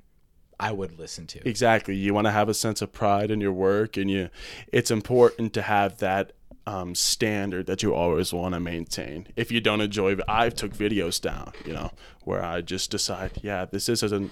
[0.59, 1.47] I would listen to.
[1.47, 1.95] Exactly.
[1.95, 4.29] You want to have a sense of pride in your work, and you,
[4.73, 6.33] it's important to have that
[6.67, 9.27] um, standard that you always want to maintain.
[9.37, 11.91] If you don't enjoy, I've took videos down, you know,
[12.25, 14.31] where I just decide, yeah, this isn't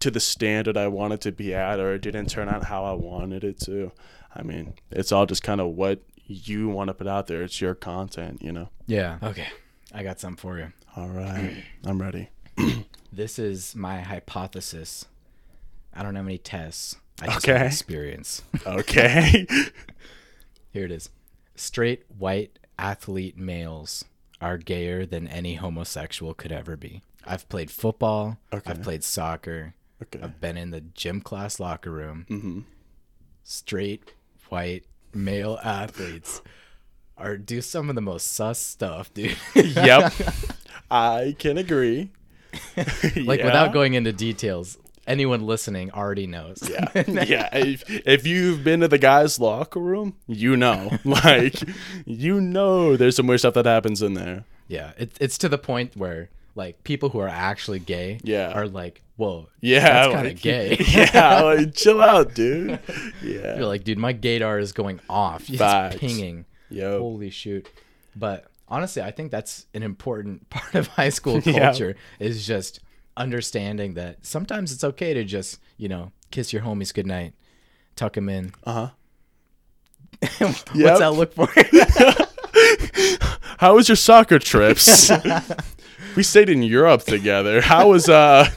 [0.00, 2.92] to the standard I wanted to be at, or it didn't turn out how I
[2.92, 3.92] wanted it to.
[4.34, 7.42] I mean, it's all just kind of what you want to put out there.
[7.42, 8.68] It's your content, you know.
[8.86, 9.18] Yeah.
[9.22, 9.46] Okay.
[9.92, 10.72] I got something for you.
[10.96, 12.28] All right, I'm ready.
[13.12, 15.06] This is my hypothesis.
[15.94, 16.96] I don't have any tests.
[17.22, 17.56] I just Okay.
[17.58, 18.42] have experience.
[18.66, 19.46] Okay.
[20.72, 21.08] Here it is.
[21.56, 24.04] Straight white athlete males
[24.40, 27.02] are gayer than any homosexual could ever be.
[27.24, 28.38] I've played football.
[28.52, 28.70] Okay.
[28.70, 29.74] I've played soccer.
[30.02, 30.20] okay.
[30.22, 32.24] I've been in the gym class locker room.
[32.28, 32.60] hmm
[33.42, 34.12] Straight
[34.48, 36.42] white male athletes
[37.16, 39.36] are do some of the most sus stuff, dude.
[39.54, 40.12] Yep.
[40.90, 42.10] I can agree.
[42.76, 42.96] like
[43.40, 43.44] Yeah.
[43.46, 46.58] without going into details, anyone listening already knows.
[46.68, 46.90] Yeah,
[47.24, 47.48] yeah.
[47.56, 51.54] If, if you've been to the guys' locker room, you know, like,
[52.06, 54.44] you know, there's some weird stuff that happens in there.
[54.68, 58.52] Yeah, it's it's to the point where like people who are actually gay Yeah.
[58.52, 60.76] are like, whoa, Yeah, that's kind of like, gay.
[60.88, 62.78] Yeah, like, chill out, dude.
[63.22, 63.56] Yeah.
[63.56, 65.48] You're like, dude, my gaydar is going off.
[65.48, 65.96] It's Facts.
[65.96, 66.44] pinging.
[66.70, 67.00] Yo.
[67.00, 67.68] Holy shoot!
[68.16, 71.58] But honestly, I think that's an important part of high school Yeah.
[71.58, 72.80] culture is just
[73.16, 77.34] understanding that sometimes it's okay to just you know kiss your homies goodnight,
[77.96, 78.52] tuck them in.
[78.64, 78.90] Uh huh.
[80.38, 80.98] What's Yep.
[81.00, 81.48] that look for?
[83.58, 85.10] How was your soccer trips?
[86.16, 87.60] we stayed in Europe together.
[87.60, 88.48] How was uh?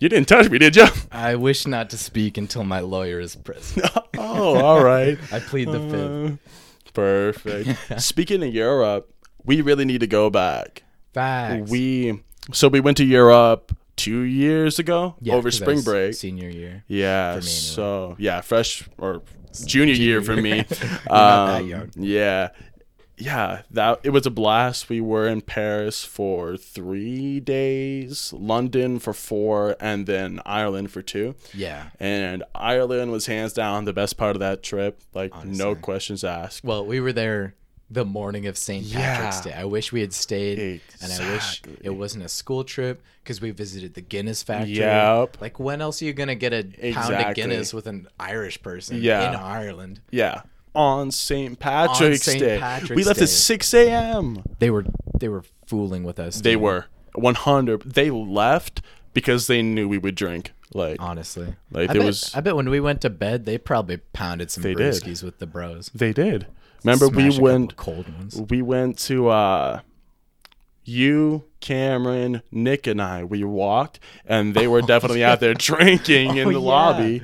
[0.00, 0.86] You didn't touch me, did you?
[1.12, 3.86] I wish not to speak until my lawyer is present.
[4.18, 5.18] oh, all right.
[5.32, 6.88] I plead the fifth.
[6.88, 8.02] Uh, perfect.
[8.02, 9.10] Speaking of Europe,
[9.44, 10.82] we really need to go back.
[11.14, 11.70] Facts.
[11.70, 12.20] We
[12.52, 16.14] so we went to Europe two years ago Yeah, over spring break.
[16.14, 16.84] senior year.
[16.88, 17.28] Yeah.
[17.32, 17.40] anyway.
[17.42, 19.22] So yeah, fresh or
[19.66, 20.64] junior, year for me.
[21.10, 21.90] Um.
[21.96, 22.50] Yeah.
[23.16, 24.88] Yeah, that it was a blast.
[24.88, 31.36] We were in Paris for three days, London for four, and then Ireland for two.
[31.54, 31.90] Yeah.
[32.00, 35.00] And Ireland was hands down the best part of that trip.
[35.14, 36.64] Like no questions asked.
[36.64, 37.54] Well, we were there
[37.94, 38.90] the morning of St.
[38.92, 39.52] Patrick's Day.
[39.52, 43.50] I wish we had stayed, and I wish it wasn't a school trip because we
[43.52, 44.74] visited the Guinness factory.
[44.78, 45.40] Yep.
[45.40, 49.00] Like, when else are you gonna get a pound of Guinness with an Irish person
[49.00, 49.30] Yeah.
[49.30, 50.00] in Ireland?
[50.10, 50.42] Yeah.
[50.74, 51.58] On St.
[51.58, 52.40] Patrick's St.
[52.40, 52.58] Day.
[52.58, 53.24] Patrick's we left Day.
[53.24, 54.42] at 6 a.m.
[54.58, 54.84] They were
[55.20, 56.40] they were fooling with us.
[56.40, 57.82] They dude, were 100.
[57.82, 60.52] They left because they knew we would drink.
[60.76, 61.54] Like, honestly.
[61.70, 64.64] Like, I bet, was- I bet when we went to bed, they probably pounded some
[64.64, 65.90] brewskis with the bros.
[65.94, 66.48] they did.
[66.84, 67.76] Remember, Smash we went.
[67.76, 68.40] cold ones.
[68.50, 69.80] We went to uh,
[70.84, 73.24] you, Cameron, Nick, and I.
[73.24, 76.66] We walked, and they were definitely out there drinking in Oh, the yeah.
[76.66, 77.22] lobby.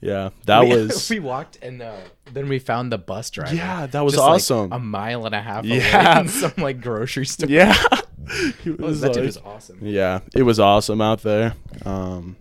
[0.00, 1.08] Yeah, that we, was.
[1.10, 1.96] we walked and uh,
[2.32, 3.54] then we found the bus driver.
[3.54, 4.72] Yeah, that was just, like, awesome.
[4.72, 6.20] a mile and a half away Yeah.
[6.20, 7.48] in some like grocery store.
[7.48, 8.02] yeah, Oh,
[8.78, 9.78] was that dude was awesome.
[9.82, 11.54] Yeah, it was awesome out there.
[11.84, 12.36] Um,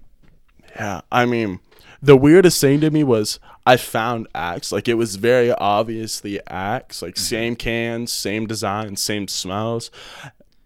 [0.76, 1.60] yeah, I mean,
[2.06, 4.72] the weirdest thing to me was I found Axe.
[4.72, 7.02] Like it was very obviously Axe.
[7.02, 7.24] Like mm-hmm.
[7.24, 9.90] same cans, same design, same smells,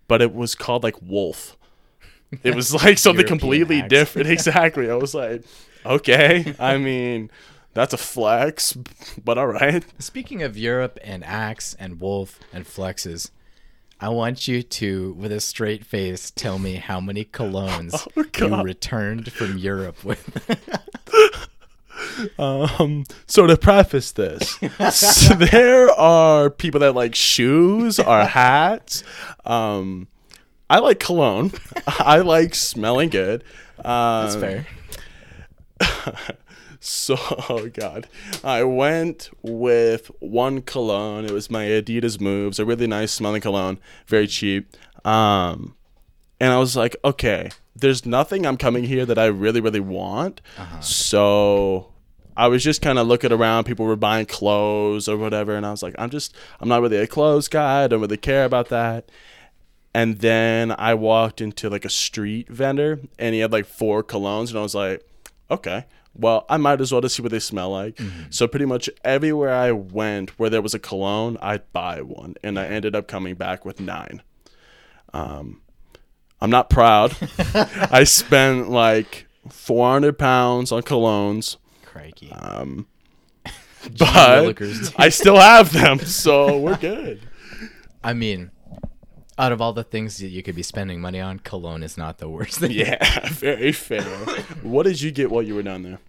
[0.08, 1.58] but it was called like Wolf.
[2.44, 3.90] It was like something European completely Axe.
[3.90, 4.28] different.
[4.30, 4.92] Exactly.
[4.92, 5.44] I was like,
[5.86, 6.54] okay.
[6.60, 7.32] I mean,
[7.74, 8.74] that's a flex,
[9.24, 9.86] but all right.
[9.98, 13.32] Speaking of Europe and Axe and Wolf and Flexes,
[14.02, 18.58] I want you to, with a straight face, tell me how many oh, colognes Oh,
[18.58, 20.24] you returned from Europe with.
[22.38, 24.58] Um, so to preface this,
[24.92, 29.04] so there are people that like shoes or hats.
[29.46, 30.08] Um,
[30.70, 31.52] I like cologne.
[31.88, 33.44] I like smelling good.
[33.84, 34.68] Um, That's fair.
[36.82, 37.18] So,
[37.50, 38.08] oh god,
[38.42, 41.26] I went with one cologne.
[41.26, 44.78] It was my Adidas Moves, a really nice smelling cologne, very cheap.
[45.06, 45.76] Um,
[46.40, 50.40] and I was like, okay, there's nothing I'm coming here that I really, really want.
[50.80, 51.92] So
[52.40, 53.66] I was just kind of looking around.
[53.66, 56.96] People were buying clothes or whatever, and I was like, I'm just, I'm not really
[56.96, 57.84] a clothes guy.
[57.84, 59.12] I don't really care about that.
[59.94, 64.52] And then I walked into like a street vendor, and he had like four colognes,
[64.52, 65.06] and I was like,
[65.52, 68.00] okay, well, I might as well just see what they smell like.
[68.30, 72.58] So pretty much everywhere I went where there was a cologne, I'd buy one, and
[72.58, 74.22] I ended up coming back with nine.
[75.14, 75.62] Um,
[76.40, 77.18] I'm not proud.
[77.92, 81.58] I spent like 400 pounds on colognes,
[81.90, 82.32] Crikey.
[82.32, 82.88] um,
[83.98, 84.62] but
[84.98, 87.22] I still have them, so we're good.
[88.04, 88.52] I mean,
[89.38, 92.18] out of all the things that you could be spending money on, cologne is not
[92.20, 92.72] the worst thing.
[92.72, 92.98] Yeah,
[93.30, 94.04] very fair.
[94.64, 96.00] what did you get while you were down there?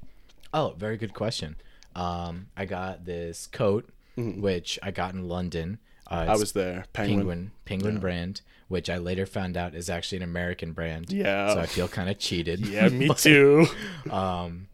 [0.52, 1.56] Oh, very good question.
[1.94, 5.78] Um, I got this coat, which I got in London.
[6.06, 6.30] Uh, Mm-hmm.
[6.30, 6.84] I was there.
[6.92, 7.16] Penguin.
[7.16, 11.12] Penguin Penguin brand, which I later found out is actually an American brand.
[11.12, 11.54] Yeah.
[11.54, 12.66] So I feel kind of cheated.
[12.66, 13.66] Yeah, me too.
[14.10, 14.66] Um,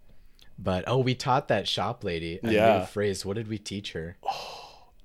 [0.58, 2.78] but oh, we taught that shop lady a Yeah.
[2.78, 3.24] new phrase.
[3.24, 4.16] What did we teach her?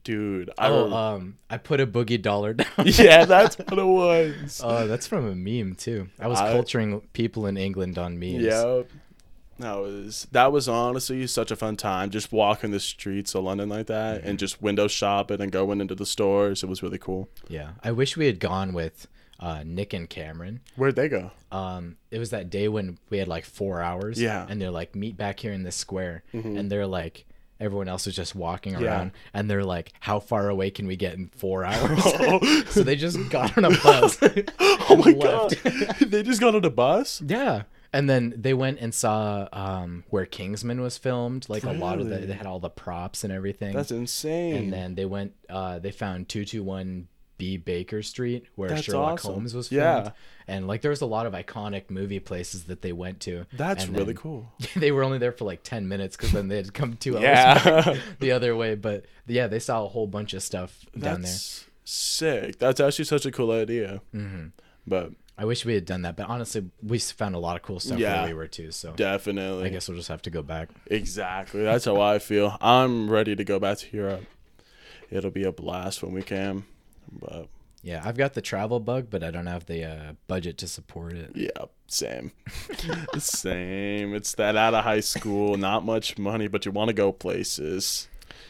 [0.04, 2.68] Dude, I Oh, um, I put a boogie dollar down.
[2.86, 4.60] yeah, that's what it was.
[4.64, 6.10] Oh, that's from a meme too.
[6.20, 8.42] I was I- culturing people in England on memes.
[8.44, 8.82] Yeah.
[9.60, 12.10] That was that was honestly such a fun time.
[12.10, 15.94] Just walking the streets of London like that and just window shopping and going into
[15.94, 16.64] the stores.
[16.64, 17.30] It was really cool.
[17.48, 17.72] Yeah.
[17.84, 19.08] I wish we had gone with
[19.42, 20.62] uh, Nick and Cameron.
[20.76, 21.32] Where'd they go?
[21.52, 24.22] Um, it was that day when we had like four hours.
[24.22, 24.46] Yeah.
[24.48, 26.24] And they're like, meet back here in this square.
[26.32, 27.26] And they're like,
[27.60, 28.84] everyone else was just walking Yeah.
[28.86, 29.12] around.
[29.34, 32.04] And they're like, how far away can we get in four hours?
[32.70, 34.18] so they just got on a bus.
[34.90, 35.64] Oh my left.
[35.64, 35.96] god.
[36.02, 37.22] they just got on a bus?
[37.26, 37.64] yeah.
[37.94, 41.48] And then they went and saw um, where Kingsman was filmed.
[41.50, 43.74] Like a lot of the, they had all the props and everything.
[43.74, 44.56] That's insane.
[44.56, 47.08] and then they went, uh, they found 221
[47.42, 49.34] B Baker Street where That's Sherlock awesome.
[49.34, 50.12] Holmes was Yeah.
[50.48, 53.48] And like there was a lot of iconic movie places that they went to.
[53.54, 54.52] That's really cool.
[54.76, 57.24] they were only there for like 10 minutes because then they had come two hours
[57.24, 57.98] Yeah.
[58.20, 58.76] the other way.
[58.76, 61.34] But yeah, they saw a whole bunch of stuff down there.
[61.84, 62.60] Sick.
[62.60, 64.02] That's actually such a cool idea.
[64.12, 64.48] hmm
[64.86, 67.80] But I wish we had done that, but honestly, we found a lot of cool
[67.80, 68.20] stuff Yeah.
[68.22, 68.70] where we were too.
[68.70, 69.66] So definitely.
[69.66, 70.70] I guess we'll just have to go back.
[70.86, 71.64] Exactly.
[71.64, 72.56] That's how I feel.
[72.62, 74.26] I'm ready to go back to Europe.
[75.10, 76.66] It'll be a blast when we can.
[77.12, 77.48] But
[77.84, 81.14] Yeah, I've got the travel bug, but I don't have the uh, budget to support
[81.14, 81.32] it.
[81.36, 82.32] yeah, same.
[83.18, 84.14] same.
[84.14, 88.08] It's that out of high school, not much money, but you want to go places.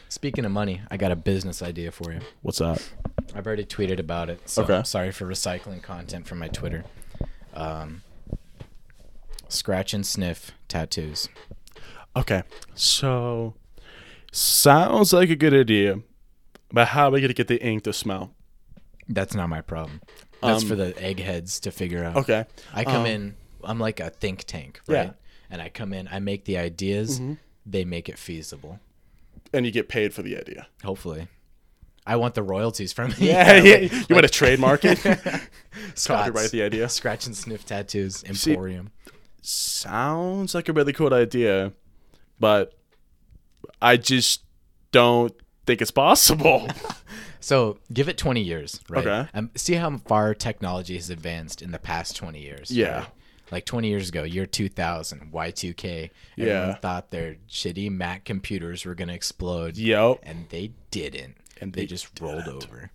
[0.08, 2.20] Speaking of money, I got a business idea for you.
[2.42, 2.86] What's that?
[3.34, 4.76] I've already tweeted about it, so Okay.
[4.76, 6.84] I'm sorry for recycling content from my Twitter.
[7.54, 8.02] Um,
[9.48, 11.28] scratch and sniff tattoos.
[12.14, 12.42] Okay.
[12.74, 13.54] So
[14.30, 16.00] sounds like a good idea.
[16.70, 18.34] But how are we gonna get the ink to smell?
[19.14, 20.00] That's not my problem.
[20.42, 22.16] That's Um, for the eggheads to figure out.
[22.16, 22.44] Okay.
[22.72, 23.34] I come Um, in.
[23.62, 24.96] I'm like a think tank, Yeah.
[24.96, 25.12] right?
[25.50, 26.08] And I come in.
[26.10, 27.20] I make the ideas.
[27.20, 27.34] Mm-hmm.
[27.66, 28.80] They make it feasible.
[29.52, 30.66] And you get paid for the idea.
[30.82, 31.28] Hopefully,
[32.06, 33.18] I want the royalties from it.
[33.20, 33.74] Yeah, yeah.
[33.82, 34.98] like- you want to trademark it?
[35.94, 36.88] Scott's Copyright the idea.
[36.88, 38.90] Scratch and sniff tattoos emporium.
[39.42, 41.72] sounds like a really cool idea,
[42.40, 42.72] but
[43.80, 44.42] I just
[44.90, 45.32] don't
[45.66, 46.68] think it's possible.
[47.42, 49.06] So give it 20 years, right?
[49.06, 49.28] Okay.
[49.34, 52.70] Um, see how far technology has advanced in the past 20 years.
[52.70, 52.98] Yeah.
[53.00, 53.08] right?
[53.50, 56.10] Like 20 years ago, year 2000, Y2K.
[56.36, 56.46] Yeah.
[56.46, 59.76] Everyone thought their shitty Mac computers were going to explode.
[59.76, 60.20] Yep.
[60.22, 61.36] And they didn't.
[61.60, 62.90] And they, they just rolled over.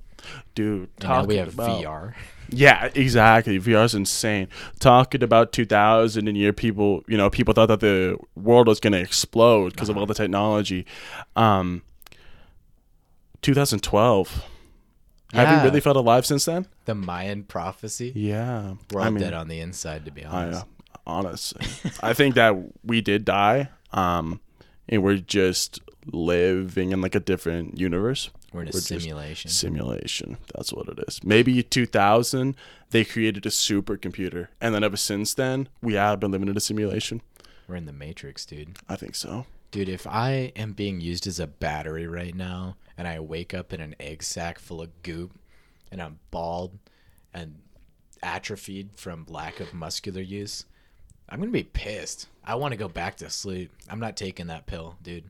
[0.55, 2.13] Dude, now we talking have about- VR.
[2.49, 3.59] Yeah, exactly.
[3.59, 4.47] VR is insane.
[4.79, 8.93] Talking about 2000 and year people, you know, people thought that the world was going
[8.93, 10.85] to explode because of all the technology.
[11.35, 11.83] Um
[13.41, 14.43] 2012.
[15.33, 15.57] Have Yeah.
[15.57, 16.67] you really felt alive since then?
[16.85, 18.13] The Mayan prophecy.
[18.15, 18.75] Yeah.
[18.91, 20.61] We're all I mean, dead on the inside, to be I, honest.
[20.61, 23.69] uh, honestly, I think that we did die.
[23.91, 24.39] um,
[24.89, 25.81] and we're just
[26.13, 28.29] living in like a different universe.
[28.53, 29.51] We're in a We're simulation.
[29.51, 30.37] Simulation.
[30.55, 31.21] That's what it is.
[31.25, 32.55] Maybe 2000,
[32.91, 36.61] they created a supercomputer, and then ever since then, we have been living in a
[36.61, 37.21] simulation.
[37.67, 38.77] We're in the matrix, dude.
[38.87, 39.45] I think so.
[39.71, 43.73] Dude, if I am being used as a battery right now and I wake up
[43.73, 45.37] in an egg sack full of goop
[45.91, 46.77] and I'm bald
[47.33, 47.59] and
[48.23, 50.65] atrophied from lack of muscular use,
[51.29, 52.27] I'm going to be pissed.
[52.43, 53.71] I want to go back to sleep.
[53.89, 55.29] I'm not taking that pill, dude.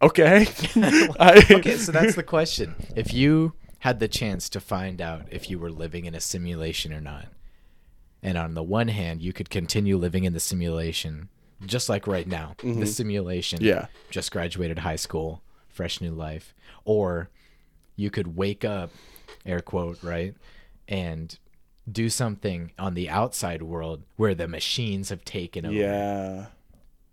[0.00, 0.46] Okay.
[1.20, 2.74] Okay, so that's the question.
[2.94, 6.92] If you had the chance to find out if you were living in a simulation
[6.92, 7.26] or not,
[8.22, 11.28] and on the one hand, you could continue living in the simulation,
[11.66, 12.84] just like right now, the mm-hmm.
[12.84, 13.86] simulation, Yeah.
[14.10, 17.30] just graduated high school, fresh new life, or
[17.96, 18.90] you could wake up,
[19.44, 20.34] air quote, right,
[20.86, 21.38] and
[21.90, 25.74] do something on the outside world where the machines have taken over.
[25.74, 26.46] Yeah.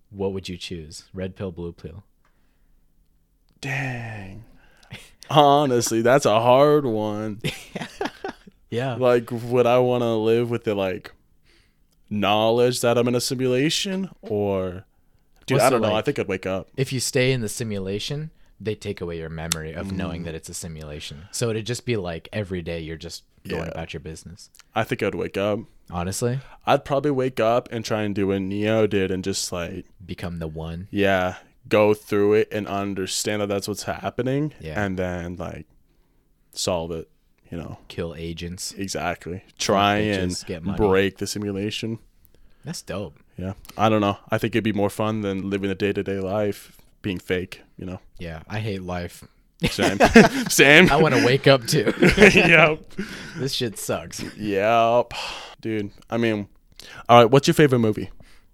[0.10, 1.06] What would you choose?
[1.14, 2.04] Red pill, blue pill?
[3.62, 4.44] Dang.
[5.30, 7.42] Honestly, that's a hard one.
[8.76, 8.96] Yeah.
[8.96, 11.14] Like, would I want to live with the like
[12.10, 14.86] knowledge that I'm in a simulation, or
[15.46, 15.96] dude, I don't know.
[15.96, 16.70] I think I'd wake up.
[16.78, 20.26] if you stay in the simulation, they take away your memory of knowing Mm.
[20.26, 21.24] that it's a simulation.
[21.32, 23.70] So it'd just be like every day you're just going Yeah.
[23.72, 24.50] about your business.
[24.74, 25.60] I think I'd wake up.
[25.92, 29.86] Honestly, I'd probably wake up and try and do what Neo did, and just like,
[30.04, 30.88] become the one.
[30.90, 31.36] yeah,
[31.68, 34.84] go through it and understand that that's what's happening, Yeah.
[34.84, 35.66] and then like
[36.54, 37.10] solve it.
[37.56, 38.74] You know, Kill agents.
[38.74, 39.44] exactly.
[39.58, 42.00] Try and get break the simulation.
[42.66, 43.16] That's dope.
[43.38, 44.18] Yeah, I don't know.
[44.30, 47.62] I think it'd be more fun than living a day to day life being fake.
[47.78, 49.24] You know, Yeah, I hate life.
[49.70, 49.98] same,
[50.50, 50.92] same.
[50.92, 51.94] I want to wake up too.
[52.18, 52.82] yep,
[53.38, 54.22] this shit sucks.
[54.36, 55.14] yep,
[55.62, 55.92] dude.
[56.10, 56.50] I mean,
[57.08, 57.32] all right.
[57.32, 58.10] What's your favorite movie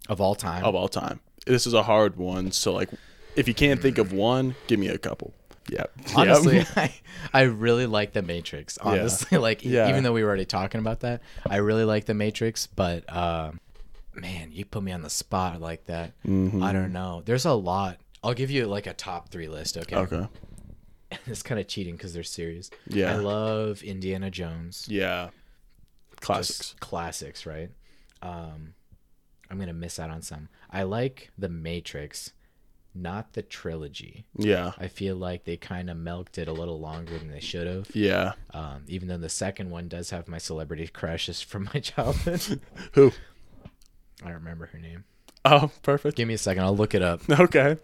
[0.10, 0.64] Of all time.
[0.64, 1.22] of all time?
[1.48, 2.52] This is a hard one.
[2.52, 2.90] So like,
[3.36, 5.34] if you can't think of one, give me a couple.
[5.70, 5.92] Yep.
[6.16, 6.68] Honestly, Yep.
[6.76, 6.94] I,
[7.34, 8.78] I really like the Matrix.
[8.80, 9.90] Honestly, like e- Yeah.
[9.90, 12.68] even though we were already talking about that, I really like the Matrix.
[12.68, 13.52] But uh,
[14.14, 16.14] man, you put me on the spot like that.
[16.26, 16.62] Mm-hmm.
[16.64, 17.22] I don't know.
[17.24, 17.98] There's a lot.
[18.24, 19.78] I'll give you like a top three list.
[19.78, 19.96] Okay.
[19.96, 20.28] okay.
[21.28, 22.70] it's kind of cheating because they're serious.
[22.88, 23.14] Yeah.
[23.14, 24.88] I love Indiana Jones.
[24.90, 25.30] Yeah.
[26.10, 26.76] Just Classics.
[26.80, 27.70] classics, right?
[28.22, 28.74] Um,
[29.50, 30.50] I'm gonna miss out on some.
[30.70, 32.32] I like the Matrix,
[32.94, 34.26] not the trilogy.
[34.38, 34.72] Yeah.
[34.78, 37.96] I feel like they kind of milked it a little longer than they should have.
[37.96, 38.34] Yeah.
[38.54, 42.60] Um, even though the second one does have my celebrity crushes from my childhood.
[42.94, 43.12] Who?
[44.22, 45.06] I don't remember her name.
[45.44, 46.18] Oh, perfect.
[46.18, 46.64] Give me a second.
[46.64, 47.22] I'll look it up.
[47.30, 47.78] Okay.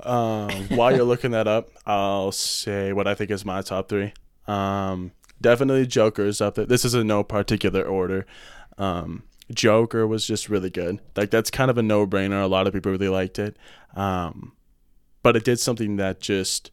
[0.00, 4.12] Um, while you're looking that up, I'll say what I think is my top three.
[4.46, 6.66] Um, definitely Joker's up there.
[6.66, 8.26] This is in no particular order.
[8.78, 11.00] Um, Joker was just really good.
[11.16, 12.42] Like that's kind of a no-brainer.
[12.42, 13.56] A lot of people really liked it.
[13.94, 14.52] Um,
[15.22, 16.70] but it did something that just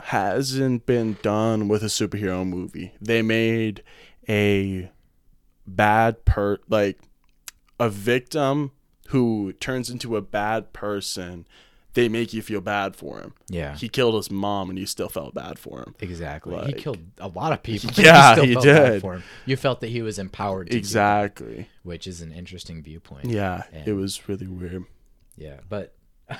[0.00, 2.94] hasn't been done with a superhero movie.
[3.00, 3.82] They made
[4.28, 4.90] a
[5.66, 6.98] bad per like
[7.78, 8.72] a victim
[9.08, 11.46] who turns into a bad person,
[11.94, 13.34] they make you feel bad for him.
[13.48, 13.76] Yeah.
[13.76, 15.94] He killed his mom and you still felt bad for him.
[16.00, 16.56] Exactly.
[16.66, 17.90] he killed a lot of people.
[17.94, 19.00] Yeah, You still he felt bad did.
[19.02, 19.22] For him.
[19.46, 21.68] You felt that he was empowered to do it, Exactly.
[21.82, 23.26] which is an interesting viewpoint.
[23.26, 24.84] Yeah, And- it was really weird.
[25.36, 25.94] Yeah, but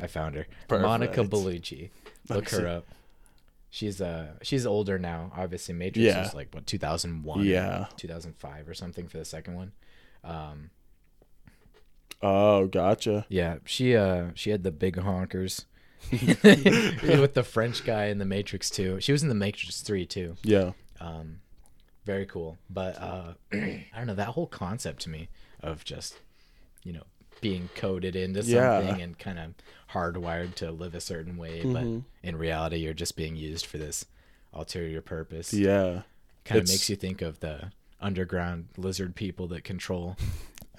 [0.00, 0.46] I found her.
[0.68, 0.86] Perfect.
[0.86, 1.90] Monica Bellucci.
[2.28, 2.86] Look her up.
[3.70, 5.32] She's uh she's older now.
[5.36, 6.22] Obviously, Matrix Yeah.
[6.22, 7.86] was like what 2001, Yeah.
[7.96, 9.72] 2005 or something for the second one.
[10.22, 10.70] Um,
[12.22, 13.26] Oh, gotcha.
[13.28, 15.64] yeah, she uh she had the big honkers
[16.10, 19.00] with the French guy in the Matrix too.
[19.00, 20.36] She was in the Matrix three too.
[20.42, 20.72] Yeah.
[21.00, 21.40] Um,
[22.04, 22.58] very cool.
[22.70, 25.28] But uh, I don't know that whole concept to me
[25.60, 26.16] of just
[26.82, 27.04] you know
[27.40, 28.80] being coded into Yeah.
[28.80, 29.54] something and kind of
[29.92, 31.72] hardwired to live a certain way, Mm-hmm.
[31.72, 34.06] but in reality you're just being used for this
[34.52, 35.52] ulterior purpose.
[35.52, 36.02] Yeah.
[36.44, 40.16] kind of makes you think of the underground lizard people that control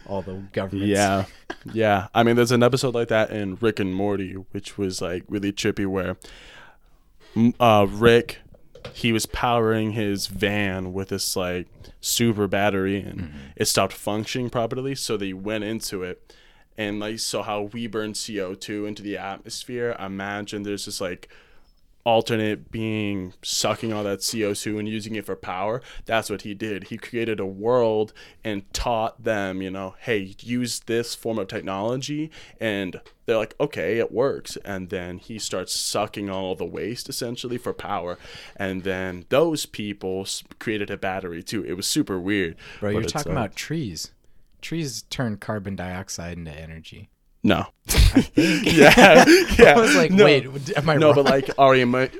[0.07, 0.89] all the governments.
[0.89, 1.25] Yeah.
[1.73, 2.07] Yeah.
[2.13, 5.51] I mean, there's an episode like that in Rick and Morty, which was like really
[5.51, 6.17] trippy where
[7.59, 8.39] uh, Rick,
[8.93, 11.67] he was powering his van with this like
[12.01, 14.95] super battery and it stopped functioning properly.
[14.95, 16.33] So they went into it.
[16.77, 21.29] And like, so how we burn CO2 into the atmosphere, imagine there's this like
[22.05, 25.81] alternate being sucking all that CO2 and using it for power.
[26.05, 26.85] That's what he did.
[26.85, 32.29] He created a world and taught them, you know, hey, use this form of technology.
[32.59, 34.55] And they're like, okay, it works.
[34.63, 38.19] And then he starts sucking all the waste essentially for power.
[38.55, 40.27] And then those people
[40.59, 41.65] created a battery too.
[41.65, 42.55] It was super weird.
[42.79, 44.11] Bro, you're talking uh, about trees.
[44.61, 47.09] Trees turn carbon dioxide into energy.
[47.45, 47.67] No.
[48.35, 49.23] yeah,
[49.59, 49.73] yeah.
[49.75, 50.25] I was like, No.
[50.25, 51.15] wait, am I no, wrong?
[51.15, 51.75] but like our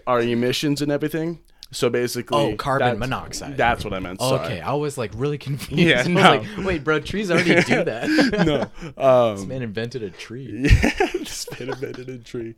[0.06, 1.40] our emissions and everything.
[1.72, 3.58] So basically, Oh, carbon that's- monoxide.
[3.58, 4.22] That's what I meant.
[4.22, 4.46] Sorry.
[4.46, 5.82] okay, I was like really confused.
[5.82, 6.22] Yeah, no.
[6.22, 8.08] like, wait, bro, trees already do that.
[8.46, 8.70] no.
[8.82, 8.94] this
[9.42, 10.70] Um, man invented a tree.
[10.84, 12.54] yeah, just been invented a tree.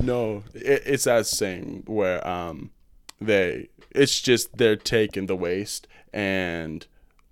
[0.00, 2.72] No, it, it's that saying where um,
[3.20, 6.84] they it's just they're taking the waste and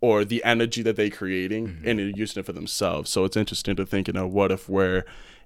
[0.07, 1.89] or the energy that they're creating Mm-hmm.
[1.89, 3.11] and they're using it for themselves.
[3.11, 5.05] So it's interesting to think, you know, what if we're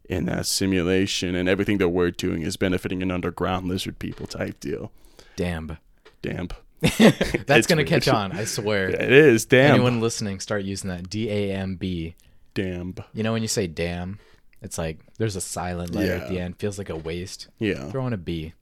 [0.08, 4.58] in that simulation and everything that we're doing is benefiting an underground lizard people type
[4.60, 4.90] deal.
[5.36, 5.78] Damn.
[6.22, 6.48] Damn.
[7.46, 8.88] That's gonna catch on, I swear.
[8.90, 9.44] It is.
[9.44, 9.74] Damn.
[9.74, 11.08] Anyone listening, start using that.
[11.10, 12.14] D A M B.
[12.54, 12.94] Damn.
[13.14, 14.18] You know when you say damn,
[14.62, 16.56] it's like there's a silent letter at the end.
[16.58, 17.48] Feels like a waste.
[17.58, 17.90] Yeah.
[17.90, 18.54] Throw in a B.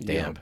[0.00, 0.38] Damn.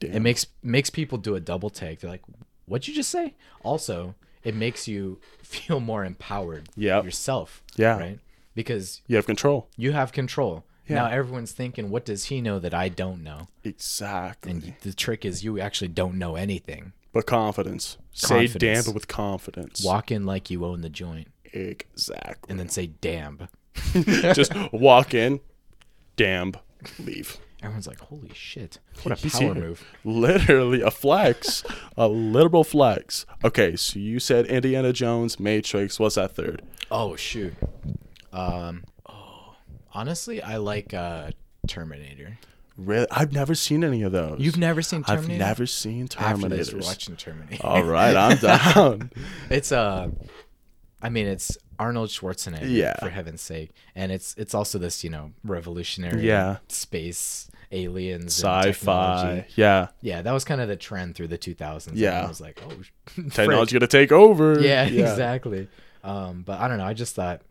[0.00, 0.12] Damn.
[0.14, 2.00] It makes makes people do a double take.
[2.00, 2.22] They're like,
[2.66, 4.14] "What'd you just say?" Also,
[4.44, 7.04] it makes you feel more empowered Yep.
[7.04, 7.62] yourself.
[7.76, 7.98] Yeah.
[7.98, 8.18] Right.
[8.54, 9.68] Because you have control.
[9.76, 10.64] you have control.
[10.88, 10.96] Yeah.
[10.96, 14.50] Now everyone's thinking, "What does he know that I don't know?" Exactly.
[14.50, 16.92] And the trick is, you actually don't know anything.
[17.12, 17.96] but confidence.
[18.12, 19.82] Say damn with confidence.
[19.84, 22.50] Walk in like you own the joint, Exactly.
[22.50, 23.48] and then say "damn."
[24.34, 25.40] just walk in,
[26.16, 26.54] damn,
[26.98, 27.38] leave.
[27.62, 28.78] Everyone's like, "Holy shit!
[29.02, 29.54] What a power here.
[29.54, 31.64] move!" Literally a flex,
[31.96, 33.26] a literal flex.
[33.42, 35.98] Okay, so you said Indiana Jones, Matrix.
[35.98, 36.62] What's that third?
[36.90, 37.54] Oh shoot.
[38.32, 38.84] Um.
[39.08, 39.56] Oh,
[39.92, 41.30] honestly, I like uh,
[41.66, 42.38] Terminator.
[42.76, 43.08] Really?
[43.10, 44.38] I've never seen any of those.
[44.38, 45.38] You've never seen I've Terminator?
[45.44, 47.66] never seen After this, we're watching Terminator.
[47.66, 48.36] All right, I'm
[48.76, 49.10] down.
[49.50, 50.10] It's uh,
[51.02, 52.68] I mean, it's Arnold Schwarzenegger.
[52.70, 52.94] Yeah.
[52.98, 56.26] For heaven's sake, and it's it's also this you know revolutionary.
[56.26, 56.58] Yeah.
[56.68, 58.34] Space aliens.
[58.42, 59.46] Sci-fi.
[59.56, 61.90] Yeah, Yeah, that was kind of the trend through the 2000s.
[61.94, 62.24] Yeah.
[62.24, 62.70] I was like, oh,
[63.06, 63.32] frick.
[63.32, 64.60] technology gonna take over.
[64.60, 65.68] Yeah, exactly.
[66.04, 66.86] Um, but I don't know.
[66.86, 67.42] I just thought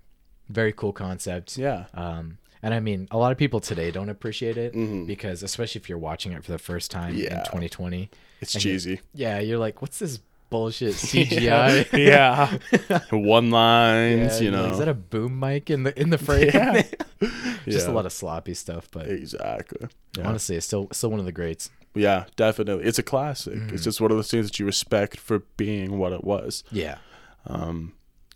[0.49, 1.57] very cool concept.
[1.57, 1.85] Yeah.
[1.93, 4.73] Um, and I mean, a lot of people today don't appreciate it
[5.05, 7.43] because, especially if you're watching it for the first time in Mm-hmm.
[7.43, 8.09] 2020,
[8.41, 9.01] It's and you- cheesy.
[9.13, 10.19] yeah, you're like, what's this
[10.49, 11.91] bullshit CGI?
[11.97, 12.57] yeah.
[13.11, 14.73] One lines, Yeah, you you're like, know.
[14.73, 16.51] is that a boom mic in the in the frame?
[16.53, 16.83] Yeah.
[17.67, 19.87] Just a lot of sloppy stuff, but exactly.
[20.17, 20.27] Yeah.
[20.27, 21.69] honestly, it's still still one of the greats.
[21.95, 22.83] Yeah, definitely.
[22.85, 23.55] It's a classic.
[23.55, 23.73] Mm-hmm.
[23.73, 26.63] It's just one of those things that you respect for being what it was.
[26.71, 26.97] Yeah.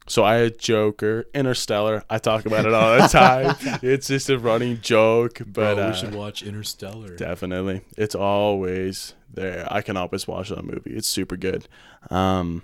[0.07, 2.03] So I had Joker, Interstellar.
[2.09, 3.55] I talk about it all the time.
[3.81, 7.15] it's just a running joke, but uh, should watch Interstellar.
[7.15, 9.67] definitely, it's always there.
[9.71, 10.91] I can always watch that movie.
[10.95, 11.67] It's super good.
[12.09, 12.63] Um,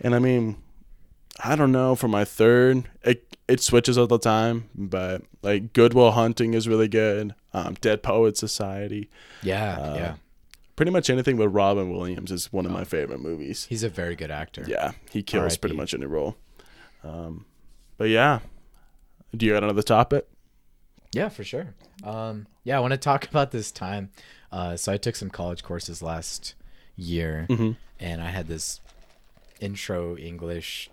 [0.00, 0.56] and I mean,
[1.42, 1.94] I don't know.
[1.94, 6.68] For my third, it it switches all the time, but like Good Will Hunting is
[6.68, 7.34] really good.
[7.52, 9.08] Um, Dead Poet Society.
[9.42, 10.14] Yeah, Uh, yeah.
[10.76, 13.66] Pretty much anything with Robin Williams is one of my favorite movies.
[13.68, 14.64] He's a very good actor.
[14.66, 15.58] Yeah, he kills R.I.P..
[15.58, 16.36] pretty much any role.
[17.04, 17.46] Um,
[17.96, 18.40] but yeah,
[19.36, 20.26] do you got another topic?
[21.12, 21.74] Yeah, for sure.
[22.02, 24.10] Um, yeah, I want to talk about this time.
[24.50, 26.54] Uh, so I took some college courses last
[26.96, 27.72] year, Mm-hmm.
[28.00, 28.80] and I had this
[29.60, 30.90] intro English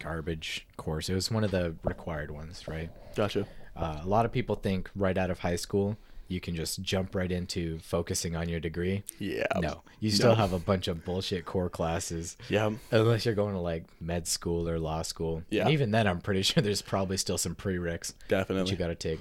[0.00, 1.08] garbage course.
[1.08, 2.90] It was one of the required ones, right?
[3.14, 3.46] Gotcha.
[3.76, 5.96] Uh, a lot of people think right out of high school
[6.32, 9.02] you can just jump right into focusing on your degree.
[9.18, 9.46] Yeah.
[9.60, 10.34] No, you still No.
[10.36, 12.36] have a bunch of bullshit core classes.
[12.48, 12.70] Yeah.
[12.90, 15.42] Unless you're going to like med school or law school.
[15.50, 15.62] Yeah.
[15.62, 18.70] And even then, I'm pretty sure there's probably still some prereqs that Definitely.
[18.72, 19.20] you got to take.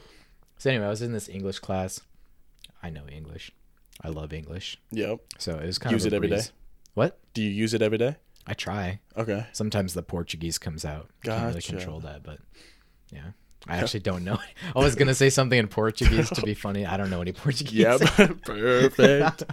[0.57, 2.01] So anyway, I was in this English class.
[2.82, 3.51] I know English.
[4.01, 4.80] I love English.
[4.91, 5.20] Yep.
[5.38, 6.41] So it was kind Use of use it every day?
[6.95, 7.20] What?
[7.34, 8.16] Do you use it every day?
[8.47, 8.99] I try.
[9.16, 9.45] Okay.
[9.53, 11.09] Sometimes the Portuguese comes out.
[11.24, 12.39] I can't really control that, but
[13.12, 13.32] yeah.
[13.68, 14.38] I actually don't know.
[14.76, 16.86] I was gonna say something in Portuguese to be funny.
[16.86, 17.74] I don't know any Portuguese.
[17.74, 18.41] Yep.
[18.45, 19.43] Perfect.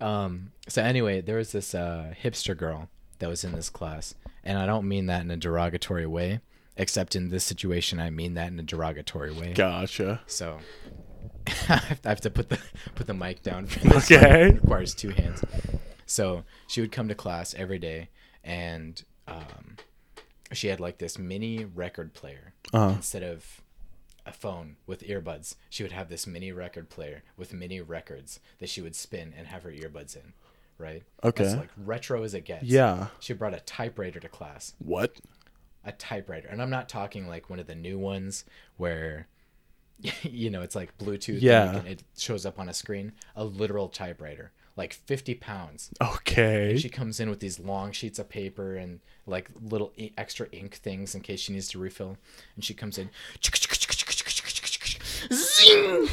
[0.00, 0.52] Um.
[0.68, 2.88] So anyway, there was this uh, hipster girl
[3.18, 4.14] that was in this class,
[4.44, 6.40] and I don't mean that in a derogatory way.
[6.76, 9.52] Except in this situation, I mean that in a derogatory way.
[9.52, 10.22] Gotcha.
[10.26, 10.58] So
[11.68, 12.58] I have to put the
[12.94, 13.66] put the mic down.
[13.66, 14.48] For this Okay.
[14.48, 15.44] It requires two hands.
[16.06, 18.08] So she would come to class every day,
[18.42, 19.76] and um,
[20.52, 22.94] she had like this mini record player Uh-huh.
[22.96, 23.60] instead of
[24.26, 25.54] a phone with earbuds.
[25.70, 29.46] She would have this mini record player with mini records that she would spin and
[29.46, 30.32] have her earbuds in.
[30.78, 31.02] Right.
[31.24, 31.44] Okay.
[31.44, 32.64] It's like retro as it gets.
[32.64, 33.08] Yeah.
[33.18, 35.16] She brought a typewriter to class What?
[35.82, 38.44] a typewriter and i'm not talking like one of the new ones
[38.76, 39.26] where
[40.22, 41.76] you know it's like bluetooth Yeah.
[41.84, 46.76] it shows up on a screen a literal typewriter like 50 pounds Okay.
[46.78, 51.14] she comes in with these long sheets of paper and like little extra ink things
[51.14, 52.16] in case she needs to refill
[52.56, 53.10] and she comes in
[55.32, 56.08] zing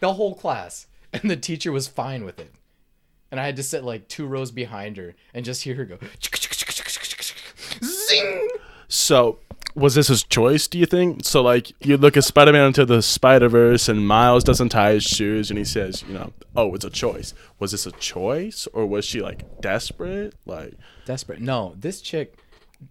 [0.00, 2.52] the whole class and the teacher was fine with it
[3.30, 5.98] and i had to sit like two rows behind her and just hear her go
[7.84, 8.48] zing
[8.88, 9.38] So,
[9.76, 10.66] was this his choice?
[10.66, 11.24] Do you think?
[11.24, 14.92] So like you look at Spider Man into the Spider Verse, and Miles doesn't tie
[14.92, 17.34] his shoes, and he says, you know, oh, it's a choice.
[17.58, 20.34] Was this a choice, or was she like desperate?
[20.46, 20.74] Like
[21.04, 21.40] Desperate.
[21.40, 22.36] No, this chick.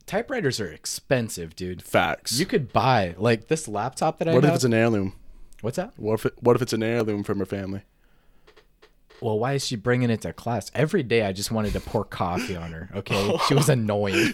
[0.07, 1.83] Typewriters are expensive, dude.
[1.83, 2.39] facts.
[2.39, 4.53] You could buy like this laptop that I what have.
[4.53, 5.13] if it's an heirloom?
[5.61, 5.93] What's that?
[5.97, 7.81] What if it, what if it's an heirloom from her family?
[9.21, 11.23] Well, why is she bringing it to class every day?
[11.23, 12.89] I just wanted to pour coffee on her.
[12.95, 14.33] Okay, she was annoying.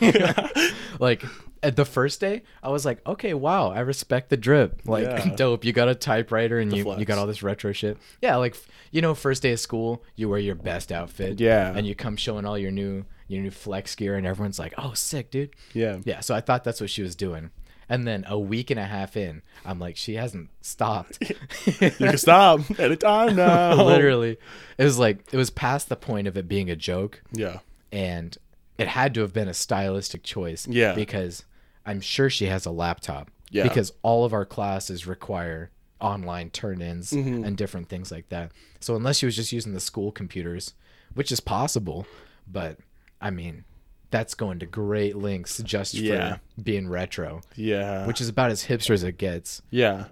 [0.99, 1.23] like
[1.61, 4.81] the first day, I was like, okay, wow, I respect the drip.
[4.85, 5.35] Like, Yeah.
[5.35, 5.63] dope.
[5.63, 7.03] You got a typewriter and you you flex.
[7.05, 7.97] got all this retro shit.
[8.21, 8.55] Yeah, like
[8.91, 11.39] you know, first day of school, you wear your best outfit.
[11.39, 11.71] Yeah.
[11.75, 14.93] and you come showing all your new your new flex gear, and everyone's like, oh,
[14.93, 15.51] sick, dude.
[15.73, 15.99] Yeah.
[16.03, 17.51] Yeah, so I thought that's what she was doing.
[17.87, 21.19] And then a week and a half in, I'm like, she hasn't stopped.
[21.81, 23.73] You can stop anytime now.
[23.85, 24.37] Literally.
[24.77, 27.59] It was like it was past the point of it being a joke Yeah.
[27.91, 28.37] and
[28.77, 30.67] it had to have been a stylistic choice.
[30.67, 30.93] Yeah.
[30.95, 31.43] Because
[31.85, 33.29] I'm sure she has a laptop.
[33.49, 33.63] Yeah.
[33.63, 37.43] Because all of our classes require online turn-ins Mm-hmm.
[37.43, 38.51] and different things like that.
[38.79, 40.73] So unless she was just using the school computers,
[41.13, 42.05] which is possible,
[42.47, 42.77] but
[43.19, 43.65] I mean,
[44.09, 46.35] that's going to great lengths just Yeah.
[46.55, 48.05] for being retro, Yeah.
[48.07, 49.61] which is about as hipster as it gets.
[49.69, 50.05] yeah.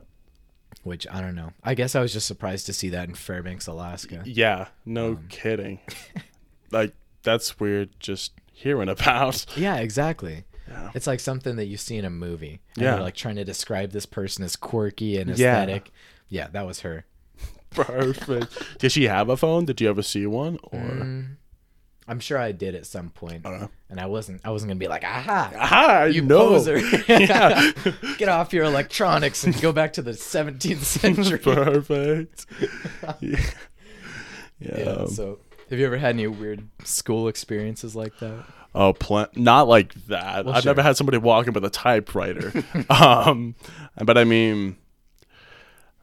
[0.83, 1.51] Which I don't know.
[1.63, 4.21] I guess I was just surprised to see that in Fairbanks, Alaska.
[4.25, 4.67] Yeah.
[4.85, 5.79] No Um, kidding.
[6.71, 6.93] like
[7.23, 7.89] that's weird.
[7.99, 9.45] Just hearing about.
[9.57, 10.45] Yeah, exactly.
[10.69, 10.91] Yeah.
[10.93, 12.61] It's like something that you see in a movie.
[12.75, 12.91] And Yeah.
[12.93, 15.91] They're like trying to describe this person as quirky and aesthetic.
[16.29, 17.05] Yeah, yeah that was her.
[17.71, 18.79] Perfect.
[18.79, 19.65] Did she have a phone?
[19.65, 20.57] Did you ever see one?
[20.63, 21.35] Or Mm,
[22.07, 23.45] I'm sure I did at some point.
[23.45, 23.69] I know.
[23.89, 26.03] And I wasn't I wasn't gonna be like, aha, Aha!
[26.05, 26.49] you know.
[26.49, 26.77] poser.
[27.07, 27.71] yeah.
[28.17, 31.39] Get off your electronics and go back to the 17th century.
[31.39, 32.45] Perfect.
[33.19, 33.39] yeah.
[34.59, 34.77] yeah.
[34.77, 35.05] Yeah.
[35.05, 35.39] So,
[35.69, 38.45] have you ever had any weird school experiences like that?
[38.75, 40.45] Oh, pl- not like that.
[40.45, 40.69] Well, I've sure.
[40.69, 42.51] never had somebody walking with a typewriter.
[42.89, 43.55] um,
[43.97, 44.77] but I mean,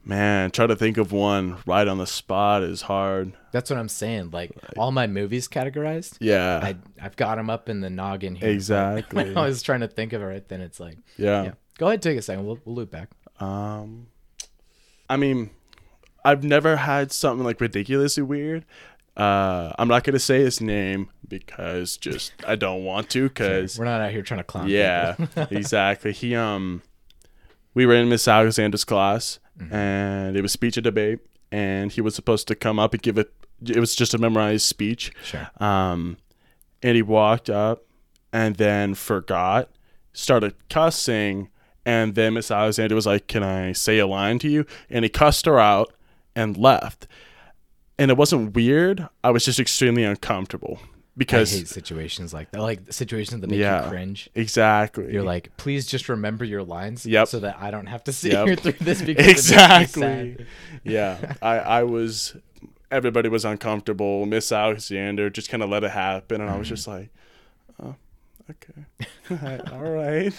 [0.03, 3.33] man, try to think of one right on the spot is hard.
[3.51, 4.31] That's what I'm saying.
[4.31, 8.49] Like all my movies categorized, Yeah, I I've got them up in the noggin here.
[8.49, 9.23] exactly.
[9.23, 11.43] When I was trying to think of it right then, it's like, yeah.
[11.43, 11.51] yeah.
[11.77, 12.45] Go ahead, take a second.
[12.45, 13.09] We'll we'll loop back.
[13.39, 14.07] Um,
[15.09, 15.51] I mean,
[16.25, 18.65] I've never had something like ridiculously weird.
[19.17, 23.29] Uh, I'm not gonna say his name because just I don't want to.
[23.31, 24.69] Cause We're not out here trying to clown.
[24.69, 25.15] yeah,
[25.49, 26.13] exactly.
[26.13, 26.83] He um,
[27.73, 29.73] we were in Miss Alexander's class, Mm-hmm.
[29.73, 31.17] and it was speech and debate,
[31.51, 33.33] and he was supposed to come up and give it.
[33.65, 35.11] It was just a memorized speech.
[35.23, 35.49] sure.
[35.59, 36.17] Um,
[36.83, 37.83] and he walked up,
[38.31, 39.71] and then forgot,
[40.13, 41.49] started cussing,
[41.87, 45.09] and then Miss Alexander was like, "Can I say a line to you?" And he
[45.09, 45.91] cussed her out
[46.35, 47.07] and left.
[47.99, 49.07] And it wasn't weird.
[49.23, 50.87] I was just extremely uncomfortable I
[51.17, 52.61] because hate situations like that.
[52.61, 53.83] Like situations that make Yeah.
[53.85, 54.29] you cringe.
[54.35, 55.11] exactly.
[55.11, 57.27] You're like, please just remember your lines, Yep.
[57.27, 58.45] so that I don't have to see Yep.
[58.45, 60.45] here through this because it makes me exactly.
[60.83, 62.35] yeah, I I was.
[62.89, 64.25] Everybody was uncomfortable.
[64.25, 66.59] Miss Alexander just kind of let it happen, and I Mm-hmm.
[66.59, 67.09] was just like,
[67.83, 67.95] "Oh,
[68.49, 70.33] okay, all right."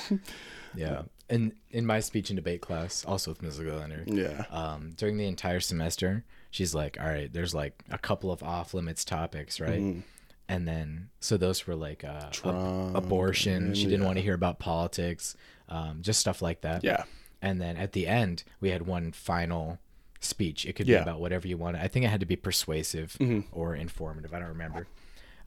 [0.75, 1.03] Yeah.
[1.29, 3.59] And in my speech and debate class, also with Ms.
[3.61, 4.45] Leander, Yeah.
[4.51, 8.75] um, during the entire semester, she's like, all right, there's like a couple of off
[8.75, 9.81] limits topics, right?
[9.81, 10.03] Mhm.
[10.49, 13.75] And then, so those were like uh, ab- abortion.
[13.75, 14.07] She didn't yeah.
[14.07, 15.37] want to hear about politics,
[15.69, 16.83] um, just stuff like that.
[16.83, 17.05] Yeah.
[17.43, 19.79] And then at the end, we had one final
[20.21, 20.65] speech.
[20.65, 21.83] It could be about whatever you wanted.
[21.83, 23.45] I think it had to be persuasive Mhm.
[23.53, 24.33] or informative.
[24.35, 24.87] I don't remember.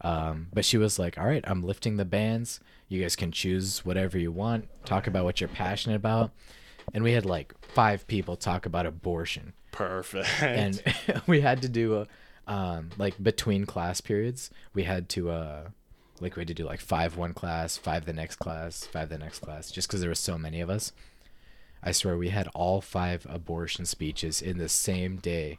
[0.02, 2.60] Um, but she was like, "All right, I'm lifting the bands.
[2.88, 4.68] You guys can choose whatever you want.
[4.86, 6.32] Talk about what you're passionate about."
[6.94, 10.28] And we had like five people talk about abortion, Perfect.
[10.42, 10.82] and
[11.28, 12.08] we had to do a
[12.52, 14.50] um, like between class periods.
[14.74, 15.64] We had to uh,
[16.20, 19.18] like we had to do like five one class, five the next class, five the
[19.18, 20.92] next class, just because there were so many of us.
[21.84, 25.58] I swear we had all five abortion speeches in the same day.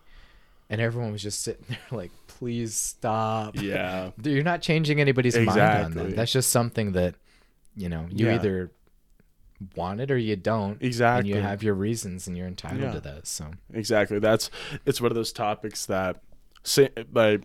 [0.71, 3.57] And everyone was just sitting there like, please stop.
[3.61, 4.11] yeah.
[4.23, 6.03] You're not changing anybody's mind on Exactly.
[6.03, 6.15] them.
[6.17, 7.15] That's just something that,
[7.77, 8.35] you know, you Yeah.
[8.37, 8.71] either
[9.77, 10.83] want it or you don't.
[10.83, 11.33] Exactly.
[11.33, 12.93] And you have your reasons and you're entitled Yeah.
[12.93, 13.27] to that.
[13.27, 14.19] So, Exactly.
[14.19, 14.51] That's
[14.87, 16.23] it's one of those topics that
[16.63, 17.43] say like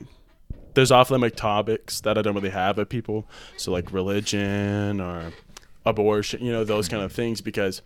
[0.74, 3.28] there's off limit topics that I don't really have with people.
[3.58, 5.32] So like religion or
[5.86, 7.16] abortion, you know, those kind of mm-hmm.
[7.16, 7.82] things because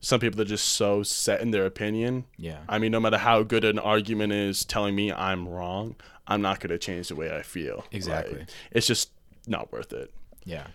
[0.00, 2.24] some people are just so set in their opinion.
[2.36, 2.58] yeah.
[2.68, 5.96] I mean, no matter how good an argument is telling me I'm wrong,
[6.26, 7.84] I'm not going to change the way I feel.
[7.90, 8.40] Exactly.
[8.40, 9.10] Like, it's just
[9.46, 10.12] not worth it.
[10.44, 10.66] Yeah.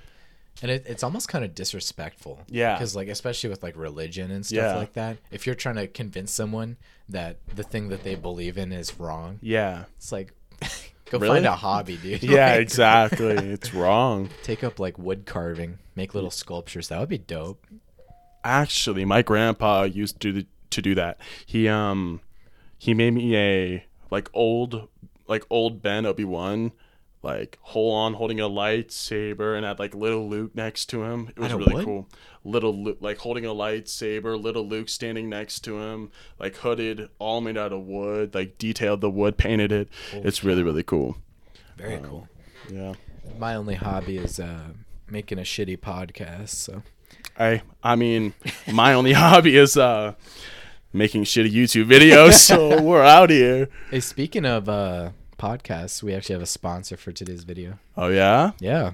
[0.63, 2.39] And it, it's almost kind of disrespectful.
[2.47, 2.73] Yeah.
[2.73, 4.75] Because, like, especially with like religion and stuff Yeah.
[4.77, 6.77] like that, if you're trying to convince someone
[7.09, 9.83] that the thing that they believe in is wrong, Yeah.
[9.97, 10.33] it's like,
[11.11, 11.35] go Really?
[11.35, 12.23] find a hobby, dude.
[12.23, 13.35] Yeah, Like, exactly.
[13.35, 14.29] it's wrong.
[14.41, 16.87] Take up like wood carving, make little sculptures.
[16.87, 17.67] That would be dope.
[18.43, 21.19] actually, my grandpa used to do, to do that.
[21.45, 22.21] He um
[22.77, 24.87] he made me a like old
[25.27, 26.71] like old Ben Obi Wan
[27.23, 31.29] like hold on holding a lightsaber and had like little Luke next to him.
[31.29, 31.85] It was really what?
[31.85, 32.09] cool.
[32.43, 37.39] Little Luke like holding a lightsaber, little Luke standing next to him, like hooded, all
[37.39, 39.89] made out of wood, like detailed the wood, painted it.
[40.11, 41.17] it's really really cool.
[41.77, 42.27] Very cool.
[42.69, 42.93] Yeah.
[43.39, 44.73] My only hobby is uh,
[45.09, 46.49] making a shitty podcast.
[46.49, 46.83] So
[47.39, 48.33] I I mean,
[48.71, 50.15] my only hobby is uh
[50.91, 53.69] making shitty YouTube videos, so we're out here.
[53.89, 57.79] Hey, speaking of uh, podcasts, we actually have a sponsor for today's video.
[57.97, 58.51] Oh yeah?
[58.59, 58.93] Yeah.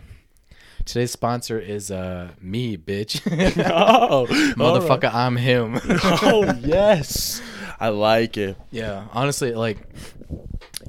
[0.86, 3.22] Today's sponsor is uh me, bitch.
[3.72, 4.26] Oh,
[4.58, 5.80] Motherfucker, I'm him.
[5.84, 7.42] Oh yes.
[7.80, 8.58] I like it.
[8.72, 9.78] yeah, honestly, like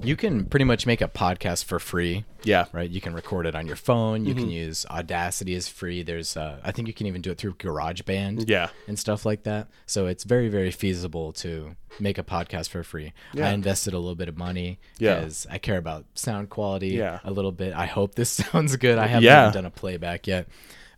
[0.02, 2.66] you can pretty much make a podcast for free, Yeah.
[2.72, 2.88] right?
[2.88, 4.24] You can record it on your phone.
[4.24, 4.42] You Mm-hmm.
[4.44, 6.02] can use Audacity is free.
[6.02, 8.48] There's uh I think you can even do it through GarageBand.
[8.48, 8.68] Yeah.
[8.88, 9.68] and stuff like that.
[9.86, 13.12] So it's very, very feasible to make a podcast for free.
[13.34, 13.48] Yeah.
[13.48, 15.16] I invested a little bit of money Yeah.
[15.16, 17.20] because I care about sound quality Yeah.
[17.24, 17.74] a little bit.
[17.74, 18.98] I hope this sounds good.
[18.98, 19.50] I haven't Yeah.
[19.50, 20.48] done a playback yet.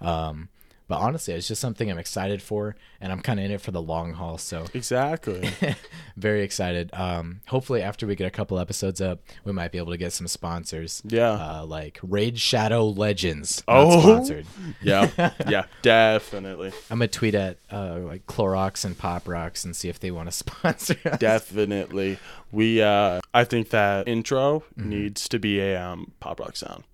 [0.00, 0.48] Um,
[0.92, 3.70] but honestly, it's just something I'm excited for, and I'm kind of in it for
[3.70, 4.36] the long haul.
[4.36, 5.48] So Exactly.
[6.18, 6.90] very excited.
[6.92, 10.12] Um, hopefully, after we get a couple episodes up, we might be able to get
[10.12, 11.00] some sponsors.
[11.06, 11.30] Yeah.
[11.30, 13.64] Uh, like Raid Shadow Legends.
[13.66, 14.02] Oh.
[14.02, 14.44] sponsored.
[14.82, 15.30] yeah.
[15.48, 15.64] Yeah.
[15.80, 16.72] Definitely.
[16.90, 20.28] I'm gonna tweet at uh, like Clorox and Pop Rocks and see if they want
[20.28, 20.96] to sponsor.
[21.06, 21.18] us.
[21.18, 22.18] Definitely.
[22.50, 24.88] We uh I think that intro Mm-hmm.
[24.90, 26.84] needs to be a um pop rock sound.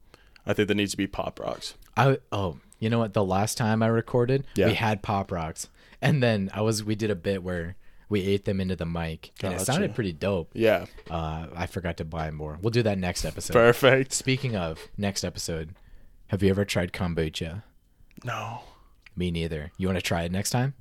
[0.47, 1.75] I think there needs to be pop rocks.
[1.97, 3.13] I oh, you know what?
[3.15, 4.67] The last time I recorded, Yeah.
[4.69, 5.69] we had Pop Rocks,
[6.03, 7.77] and then I was we did a bit where
[8.09, 10.51] we ate them into the mic, and it sounded pretty dope.
[10.55, 10.87] Yeah.
[11.11, 12.59] Uh, I forgot to buy more.
[12.63, 13.53] We'll do that next episode.
[13.53, 14.13] Perfect.
[14.13, 15.75] Speaking of next episode,
[16.29, 17.63] have you ever tried kombucha?
[18.25, 18.61] No.
[19.15, 19.73] Me neither.
[19.77, 20.75] You want to try it next time?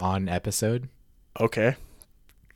[0.00, 0.88] On episode,
[1.40, 1.76] Okay.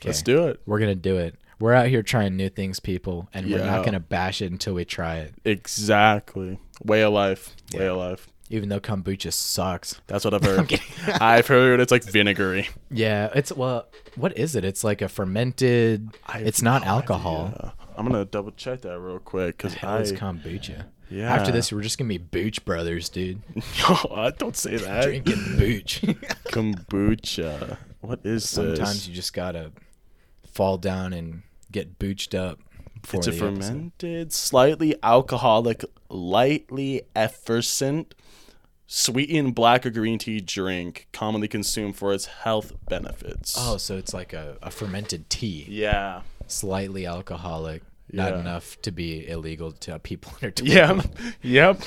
[0.05, 0.61] Let's do it.
[0.67, 1.35] we're gonna do it.
[1.61, 3.67] We're out here trying new things, people, and we're Yeah.
[3.67, 5.35] not gonna bash it until we try it.
[5.45, 6.59] Exactly.
[6.85, 7.57] Way of life.
[7.75, 7.91] Way Yeah.
[7.93, 8.29] of life.
[8.51, 10.01] Even though kombucha sucks.
[10.07, 10.81] That's what I've heard.
[11.21, 12.69] I've heard it's like vinegary.
[12.91, 14.65] Yeah, it's well, what is it?
[14.65, 16.09] It's like a fermented.
[16.27, 17.47] I have it's not no alcohol.
[17.55, 17.73] idea.
[17.97, 20.85] I'm gonna double check that real quick because I is kombucha.
[21.11, 21.35] yeah.
[21.35, 23.43] After this, we're just gonna be Booch brothers, dude.
[23.89, 25.03] I don't say that.
[25.03, 26.03] Drinking Booch.
[26.47, 27.79] Kombucha.
[28.01, 29.09] What is Sometimes this?
[29.09, 29.73] you just gotta
[30.53, 31.43] fall down and
[31.73, 32.59] get booched up.
[33.13, 33.65] It's a the episode.
[33.65, 38.15] fermented, slightly alcoholic, lightly effervescent,
[38.87, 43.55] sweetened black or green tea drink, commonly consumed for its health benefits.
[43.59, 46.23] Oh, so it's like a, a fermented tea, yeah.
[46.49, 48.41] slightly alcoholic, not Yeah.
[48.41, 50.97] enough to be illegal to people under 21.
[51.07, 51.31] Yeah.
[51.43, 51.83] yep.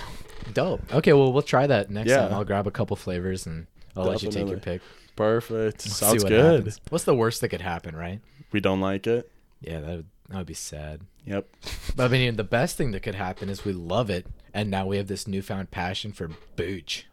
[0.53, 0.93] Dope.
[0.93, 2.21] Okay, well, we'll try that next Yeah.
[2.27, 2.33] time.
[2.33, 4.81] I'll grab a couple flavors and I'll let you take your pick.
[5.15, 5.81] Perfect.
[5.81, 6.55] Sounds what good.
[6.59, 6.79] happens.
[6.89, 8.21] What's the worst that could happen, right?
[8.51, 9.29] We don't like it.
[9.61, 11.01] Yeah, that would, that would be sad.
[11.25, 11.47] Yep.
[11.95, 14.85] But I mean, the best thing that could happen is we love it, and now
[14.85, 17.05] we have this newfound passion for booch.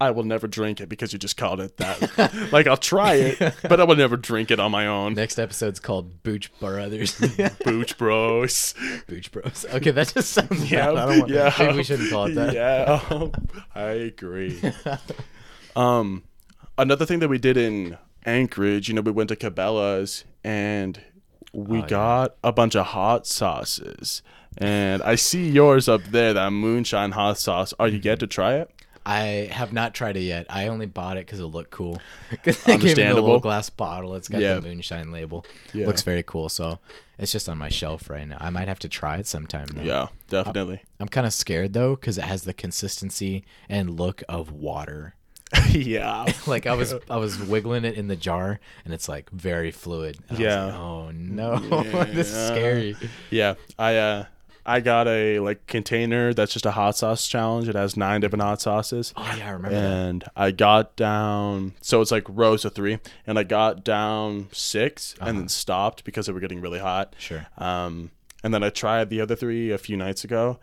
[0.00, 2.48] I will never drink it because you just called it that.
[2.52, 5.14] like I'll try it, but I will never drink it on my own.
[5.14, 7.20] Next episode's called Booch Brothers.
[7.64, 8.74] Booch Bros.
[9.08, 9.66] Booch Bros.
[9.74, 10.96] Okay, that just sounds Yeah, bad.
[10.96, 11.52] I don't want, yeah.
[11.58, 12.54] Maybe we shouldn't call it that.
[12.54, 13.28] Yeah,
[13.74, 14.60] I agree.
[15.76, 16.22] um,
[16.78, 21.00] another thing that we did in Anchorage, you know, we went to Cabela's and
[21.52, 21.86] we Oh, yeah.
[21.88, 24.22] got a bunch of hot sauces.
[24.56, 27.72] And I see yours up there, that moonshine hot sauce.
[27.78, 28.20] Are you get mm-hmm.
[28.20, 28.70] to try it?
[29.06, 30.44] I have not tried it yet.
[30.50, 31.98] I only bought it because it looked cool.
[32.30, 33.22] they gave me the Understandable.
[33.22, 34.14] little glass bottle.
[34.16, 34.56] It's got Yeah.
[34.56, 35.46] the moonshine label.
[35.72, 35.86] Yeah.
[35.86, 36.50] Looks very cool.
[36.50, 36.78] So
[37.16, 38.36] it's just on my shelf right now.
[38.38, 39.66] I might have to try it sometime.
[39.72, 39.82] Though.
[39.82, 40.82] Yeah, definitely.
[41.00, 45.14] I'm kind of scared though because it has the consistency and look of water.
[45.70, 46.26] yeah.
[46.46, 50.18] like I was I was wiggling it in the jar and it's like very fluid.
[50.28, 50.64] And I was Yeah.
[50.66, 51.58] like, oh no,
[52.04, 52.96] this is scary.
[53.30, 54.24] Yeah, I uh
[54.66, 57.68] I got a like container that's just a hot sauce challenge.
[57.70, 59.14] It has nine different hot sauces.
[59.16, 59.82] Oh yeah, I remember that.
[59.82, 61.72] and I got down.
[61.80, 66.26] So it's like rows of three, and I got down 6 and then stopped because
[66.26, 67.08] they were getting really hot.
[67.14, 67.18] Uh-huh.
[67.18, 67.46] Sure.
[67.56, 68.10] Um,
[68.44, 70.58] and then I tried the other three a few nights ago,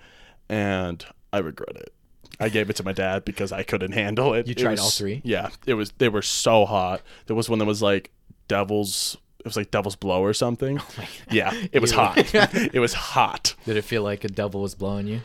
[0.48, 1.92] and I regret it.
[2.39, 4.47] I gave it to my dad because I couldn't handle it.
[4.47, 5.21] You It tried was- all three?
[5.23, 5.91] Yeah, it was.
[5.97, 7.01] They were so hot.
[7.28, 8.11] There was one that was like
[8.47, 9.17] devil's.
[9.39, 10.80] It was like devil's blow or something.
[10.99, 12.17] Oh yeah, it was hot.
[12.34, 13.55] it was hot.
[13.65, 15.21] Did it feel like a devil was blowing you?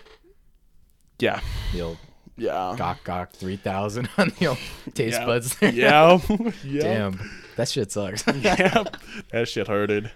[1.19, 1.41] Yeah,
[1.73, 1.99] The old
[2.37, 4.59] yeah, gawk gawk three thousand on the old
[4.95, 5.27] taste yeah.
[5.27, 5.73] buds there.
[5.73, 6.19] Yeah,
[6.65, 6.83] yeah.
[6.83, 8.25] Damn, that shit sucks.
[8.27, 8.85] yeah,
[9.33, 10.11] that shit hurted.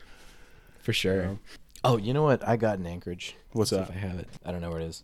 [0.81, 1.39] For sure.
[1.83, 3.37] Oh, you know what I got in Anchorage?
[3.53, 3.95] What's See if that?
[3.97, 4.29] I have it.
[4.45, 5.03] I don't know where it is.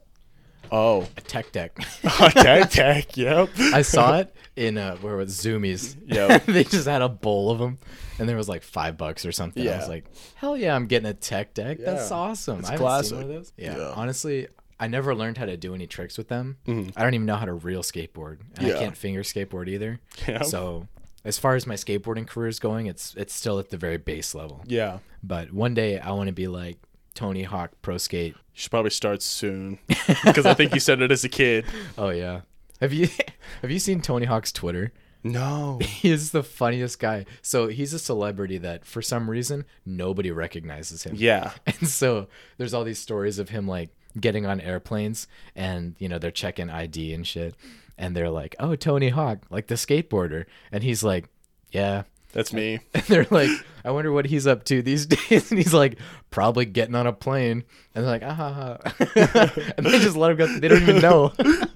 [0.72, 1.76] Oh, A tech deck.
[2.04, 3.16] A tech deck.
[3.16, 3.50] Yep.
[3.58, 5.96] I saw it in uh, where was Zumiez.
[6.06, 6.44] Yep.
[6.46, 7.78] they just had a bowl of them,
[8.18, 9.64] and there was like five bucks or something.
[9.64, 9.74] Yeah.
[9.74, 10.04] I was like,
[10.36, 11.78] hell yeah, I'm getting a tech deck.
[11.80, 12.60] That's awesome.
[12.60, 13.14] It's I haven't seen classic.
[13.16, 13.52] one of those.
[13.56, 13.76] Yeah.
[13.76, 13.92] Yeah.
[13.96, 14.48] Honestly,
[14.78, 16.56] I never learned how to do any tricks with them.
[16.66, 16.92] Mhm.
[16.96, 20.00] I don't even know how to real skateboard, and I can't finger skateboard either.
[20.26, 20.44] Yep.
[20.44, 20.88] So.
[21.22, 24.34] As far as my skateboarding career is going, it's it's still at the very base
[24.34, 24.62] level.
[24.66, 25.00] Yeah.
[25.22, 26.78] But one day I want to be like
[27.14, 28.34] Tony Hawk Pro Skate.
[28.34, 29.78] You should probably start soon
[30.24, 31.64] because I think you said it as a kid.
[31.98, 32.42] Oh yeah.
[32.80, 33.08] Have you
[33.62, 34.92] have you seen Tony Hawk's Twitter?
[35.22, 35.78] No.
[35.82, 37.26] He's the funniest guy.
[37.42, 41.14] So he's a celebrity that for some reason nobody recognizes him.
[41.14, 41.52] Yeah.
[41.66, 46.18] And so there's all these stories of him like getting on airplanes and you know
[46.18, 47.54] they're checking ID and shit
[47.98, 51.28] and they're like, "Oh, Tony Hawk, like the skateboarder." And he's like,
[51.70, 52.80] "Yeah." That's me.
[52.94, 53.50] And they're like,
[53.84, 55.98] "I wonder what he's up to these days." And he's like,
[56.30, 57.64] "Probably getting on a plane."
[57.94, 60.46] And they're like, "Ah ha ha." and they just let him go.
[60.46, 61.32] They don't even know.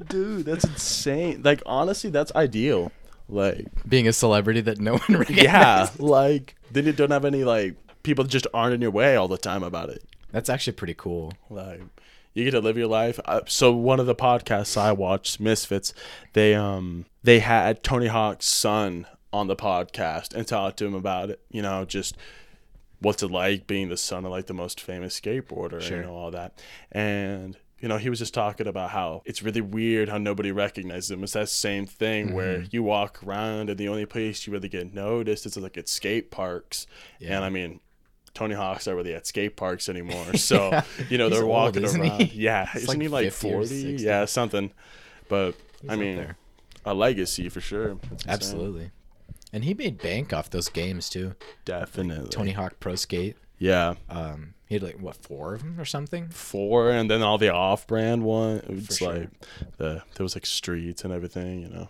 [0.09, 1.42] Dude, that's insane.
[1.42, 2.92] Like honestly, that's ideal.
[3.28, 5.44] Like Being a celebrity that no one recognizes.
[5.44, 9.28] yeah, like then you don't have any like people just aren't in your way all
[9.28, 10.05] the time about it.
[10.30, 11.32] That's actually pretty cool.
[11.48, 11.80] Like
[12.34, 13.18] you get to live your life.
[13.24, 15.94] Uh, so one of the podcasts I watched, Misfits,
[16.34, 21.28] they um they had Tony Hawk's son on the podcast and talk to him about
[21.30, 21.41] it.
[21.51, 22.16] You know, just
[23.01, 26.01] what's it like being the son of like the most famous skateboarder Sure.
[26.01, 26.62] and all that.
[26.93, 31.11] And you know, he was just talking about how it's really weird how nobody recognizes
[31.11, 31.22] him.
[31.22, 32.68] It's that same thing where Mm-hmm.
[32.70, 36.30] you walk around and the only place you really get noticed is like at skate
[36.30, 36.87] parks.
[37.18, 37.37] Yeah.
[37.37, 37.80] And I mean,
[38.32, 40.24] Tony Hawk's not really at skate parks anymore.
[40.39, 40.85] So, Yeah.
[41.11, 42.20] you know, He's they're old, walking around.
[42.22, 42.43] he?
[42.45, 42.66] Yeah.
[42.72, 43.97] He's Isn't like he like 40?
[43.99, 44.72] Yeah, something.
[45.28, 46.35] But He's I mean,
[46.87, 47.99] a legacy for sure.
[48.12, 48.91] It's absolutely.
[49.55, 51.36] And he made bank off those games too.
[51.64, 52.30] Definitely.
[52.30, 53.36] Tony Hawk Pro Skate.
[53.57, 53.94] Yeah.
[54.11, 56.28] Um, he had like what four of them or something.
[56.30, 58.62] Four and then all the off brand one.
[58.68, 59.14] It's sure.
[59.14, 59.28] like
[59.76, 61.88] the there was like streets and everything, you know.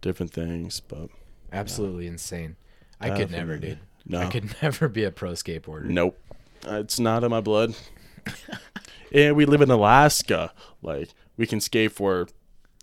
[0.00, 1.10] Different things, but
[1.52, 2.56] Absolutely insane.
[3.00, 3.78] I could never, dude.
[4.04, 4.22] No.
[4.22, 5.84] I could never be a pro skateboarder.
[5.84, 6.18] Nope.
[6.68, 7.76] Uh, It's not in my blood.
[9.12, 10.52] and we live in Alaska.
[10.82, 12.26] Like we can skate for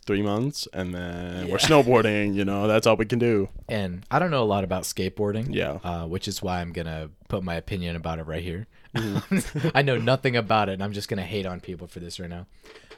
[0.07, 3.49] three months and then we're snowboarding, you know, that's all we can do.
[3.69, 5.53] And I don't know a lot about skateboarding.
[5.53, 5.79] Yeah.
[5.83, 8.65] Uh, which is why I'm gonna put my opinion about it right here.
[8.95, 9.69] Mm-hmm.
[9.75, 12.29] I know nothing about it, and I'm just gonna hate on people for this right
[12.29, 12.47] now.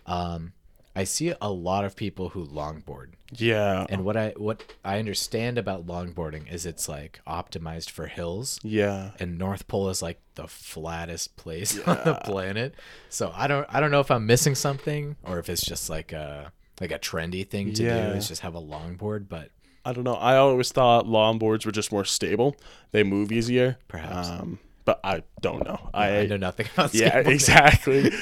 [0.05, 0.53] Um,
[0.95, 3.13] I see a lot of people who longboard.
[3.31, 3.85] Yeah.
[3.89, 9.11] And what I what I understand about longboarding is it's like optimized for hills, yeah.
[9.19, 12.75] and North Pole is like the flattest place on the planet.
[13.09, 16.11] So I don't I don't know if I'm missing something or if it's just like
[16.11, 16.51] a
[16.81, 18.11] like a trendy thing to Yeah.
[18.11, 19.27] do is just have a longboard.
[19.29, 19.51] But
[19.85, 20.15] I don't know.
[20.15, 22.55] I always thought longboards were just more stable.
[22.91, 23.77] They move easier.
[23.87, 24.29] Perhaps.
[24.29, 25.89] Um, but I don't know.
[25.93, 28.11] I, I, know nothing about yeah, exactly.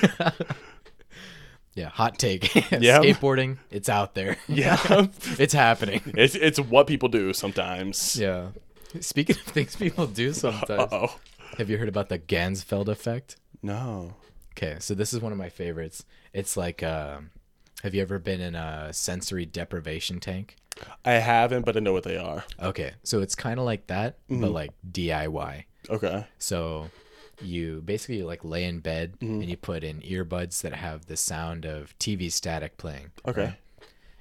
[1.77, 2.55] Yeah, hot take.
[2.71, 3.01] Yeah.
[3.01, 4.37] Skateboarding, it's out there.
[4.47, 4.79] yeah.
[5.37, 6.01] it's happening.
[6.07, 8.17] It's it's what people do sometimes.
[8.19, 8.47] Yeah.
[8.99, 11.19] Speaking of things people do sometimes, oh.
[11.59, 13.35] have you heard about the Ganzfeld effect?
[13.61, 14.15] No.
[14.53, 16.03] Okay, so this is one of my favorites.
[16.33, 17.19] It's like, uh,
[17.83, 20.55] have you ever been in a sensory deprivation tank?
[21.03, 22.43] I haven't, but I know what they are.
[22.61, 24.41] Okay, so it's kind of like that, Mm-hmm.
[24.41, 25.63] but like DIY.
[25.89, 26.25] Okay.
[26.37, 26.89] So
[27.41, 29.41] you basically like lay in bed Mm-hmm.
[29.41, 33.11] and you put in earbuds that have the sound of TV static playing.
[33.27, 33.41] Okay.
[33.45, 33.55] right?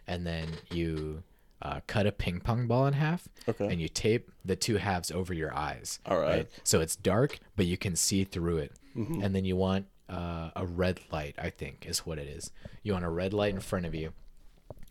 [0.06, 1.22] And then you
[1.62, 3.66] uh, cut a ping pong ball in half Okay.
[3.66, 5.98] and you tape the two halves over your eyes.
[6.06, 6.46] All right.
[6.64, 8.72] So it's dark, but you can see through it.
[8.96, 9.22] Mm-hmm.
[9.22, 12.50] And then you want uh, a red light, I think is what it is.
[12.82, 14.12] You want a red light in front of you.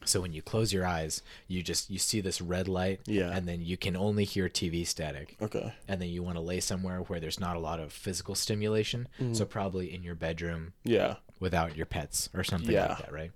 [0.04, 3.32] So when you close your eyes, you just you see this red light, Yeah.
[3.36, 5.74] and then you can only hear TV static Okay.
[5.88, 9.08] and then you want to lay somewhere where there's not a lot of physical stimulation.
[9.20, 9.34] Mm-hmm.
[9.34, 11.16] So probably in your bedroom Yeah.
[11.40, 12.90] without your pets or something Yeah.
[12.90, 13.32] like that, right?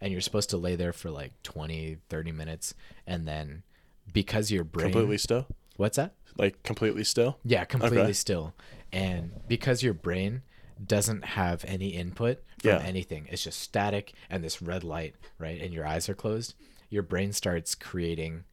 [0.00, 2.74] And you're supposed to lay there for like 20, 30 minutes
[3.06, 3.62] and then
[4.12, 5.46] because your brain Completely still.
[5.78, 6.12] What's that?
[6.36, 7.38] Like completely still.
[7.44, 8.12] Yeah, completely Okay.
[8.12, 8.54] still.
[8.92, 10.42] And because your brain
[10.84, 12.78] doesn't have any input from Yeah.
[12.78, 15.60] anything, it's just static and this red light, right?
[15.60, 16.54] And your eyes are closed,
[16.90, 18.44] your brain starts creating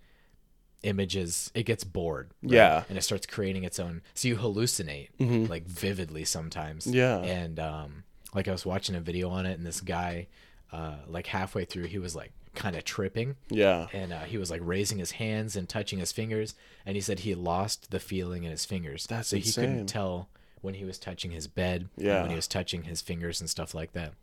[0.83, 1.51] images.
[1.53, 2.31] It gets bored.
[2.43, 2.53] right?
[2.53, 2.83] Yeah.
[2.89, 4.01] And it starts creating its own.
[4.13, 5.09] So you hallucinate
[5.49, 6.85] like vividly sometimes.
[6.85, 6.95] Mm-hmm.
[6.97, 7.17] Yeah.
[7.19, 8.03] And um,
[8.33, 10.27] like I was watching a video on it, and this guy,
[10.71, 13.87] uh, like halfway through, he was like kind of tripping Yeah.
[13.93, 16.53] and uh, he was like raising his hands and touching his fingers
[16.85, 20.27] and he said he lost the feeling in his fingers That's so he couldn't tell
[20.61, 22.21] when he was touching his bed Yeah.
[22.21, 24.13] when he was touching his fingers and stuff like that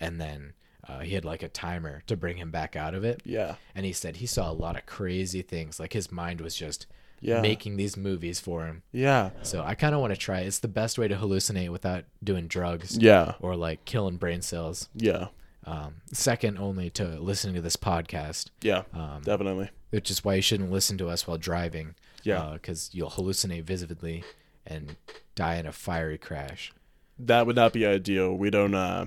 [0.00, 0.52] and then
[0.86, 3.54] uh, he had like a timer to bring him back out of it Yeah.
[3.74, 6.86] and he said he saw a lot of crazy things like his mind was just
[7.20, 7.40] Yeah.
[7.40, 9.30] making these movies for him Yeah.
[9.42, 12.48] so i kind of want to try it's the best way to hallucinate without doing
[12.48, 13.34] drugs Yeah.
[13.40, 15.28] or like killing brain cells Yeah.
[15.66, 19.70] Um, second only to listening to this podcast, Yeah, um, definitely.
[19.88, 21.94] which is why you shouldn't listen to us while driving.
[22.22, 22.50] Yeah.
[22.52, 24.24] because you'll hallucinate vividly
[24.66, 24.96] and
[25.34, 26.72] die in a fiery crash.
[27.18, 28.34] That would not be ideal.
[28.34, 28.74] We don't.
[28.74, 29.06] uh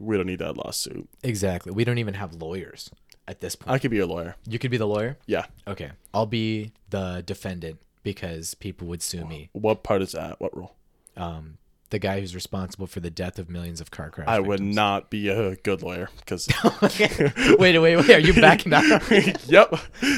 [0.00, 1.08] We don't need that lawsuit.
[1.22, 1.72] Exactly.
[1.72, 2.90] We don't even have lawyers
[3.28, 3.74] at this point.
[3.74, 4.36] I could be a lawyer.
[4.46, 5.18] you could be the lawyer.
[5.26, 5.46] Yeah.
[5.66, 9.50] Okay, I'll be the defendant because people would sue me.
[9.52, 10.40] What part is that?
[10.40, 10.74] What rule?
[11.16, 11.58] Um,
[11.90, 14.28] the guy who's responsible for the death of millions of car crashes.
[14.32, 14.76] I would victims.
[14.76, 16.48] not be a good lawyer because.
[17.58, 18.10] wait, wait, wait.
[18.10, 19.10] Are you backing out?
[19.48, 19.74] yep.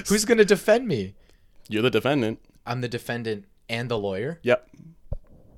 [0.08, 1.14] Who's gonna defend me?
[1.68, 2.40] You're the defendant.
[2.66, 4.38] I'm the defendant and the lawyer.
[4.42, 4.68] Yep.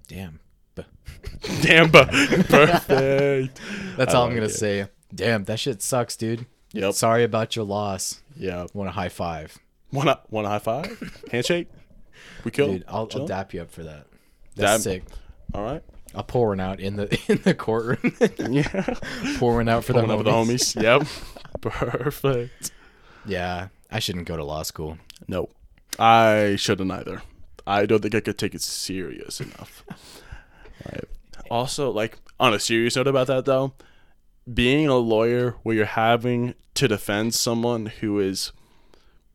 [0.09, 0.41] Damn.
[1.63, 1.91] Damn.
[1.91, 3.61] Perfect.
[3.97, 4.51] That's I all I'm gonna it.
[4.51, 4.89] say.
[5.15, 6.47] Damn, that shit sucks, dude.
[6.73, 6.95] Yep.
[6.95, 8.23] Sorry about your loss.
[8.37, 8.67] Yeah.
[8.73, 9.59] Want a high five,
[9.93, 11.23] want a high five?
[11.31, 11.69] Handshake?
[12.45, 12.73] We kill.
[12.73, 12.85] dude?
[12.89, 14.07] I'll, I'll dap you up for that.
[14.57, 15.05] That's Dap- sick.
[15.55, 15.83] All right.
[16.15, 18.15] I'll pour one out in the in the courtroom.
[18.39, 18.95] Yeah.
[19.39, 20.77] pour one out for the with the homies.
[20.77, 20.83] homies.
[20.83, 21.09] Yep.
[21.61, 22.73] Perfect.
[23.27, 24.99] Yeah, I shouldn't go to law school.
[25.29, 25.55] Nope.
[25.99, 27.23] I shouldn't either.
[27.67, 29.85] I don't think I could take it serious enough.
[30.87, 31.05] right.
[31.51, 33.75] Also, like on a serious note about that though,
[34.53, 38.53] being a lawyer where you're having to defend someone who is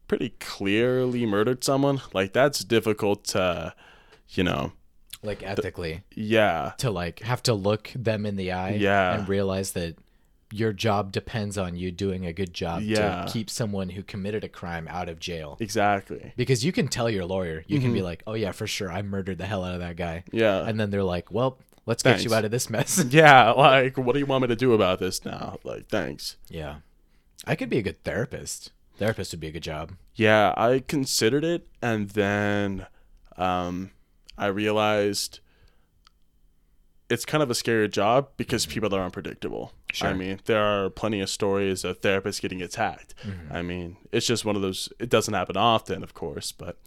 [0.08, 3.74] pretty clearly murdered someone, like that's difficult to,
[4.30, 4.72] you know,
[5.24, 9.16] Like ethically, yeah, to like have to look them in the eye, Yeah.
[9.18, 9.96] and realize that
[10.56, 13.26] your job depends on you doing a good job Yeah.
[13.26, 15.58] to keep someone who committed a crime out of jail.
[15.60, 16.34] exactly.
[16.38, 18.06] Because you can tell your lawyer, you can be Mm-hmm.
[18.06, 20.66] like, "Oh yeah, for sure, I murdered the hell out of that guy," Yeah.
[20.68, 24.14] and then they're like, "Well, let's get you out of this mess." yeah, like what
[24.14, 25.60] do you want me to do about this now?
[25.64, 26.38] Like, thanks.
[26.50, 26.78] yeah,
[27.46, 28.72] I could be a good therapist.
[28.98, 29.92] Therapist would be a good job.
[30.16, 32.88] Yeah, I considered it, and then
[33.38, 33.92] um,
[34.38, 35.42] I realized
[37.16, 38.74] it's kind of a scary job because mm-hmm.
[38.74, 39.72] people are unpredictable.
[39.94, 40.10] Sure.
[40.10, 43.16] I mean, there are plenty of stories of therapists getting attacked.
[43.24, 43.56] Mm-hmm.
[43.56, 44.90] I mean, it's just one of those.
[45.00, 46.78] It doesn't happen often, of course, but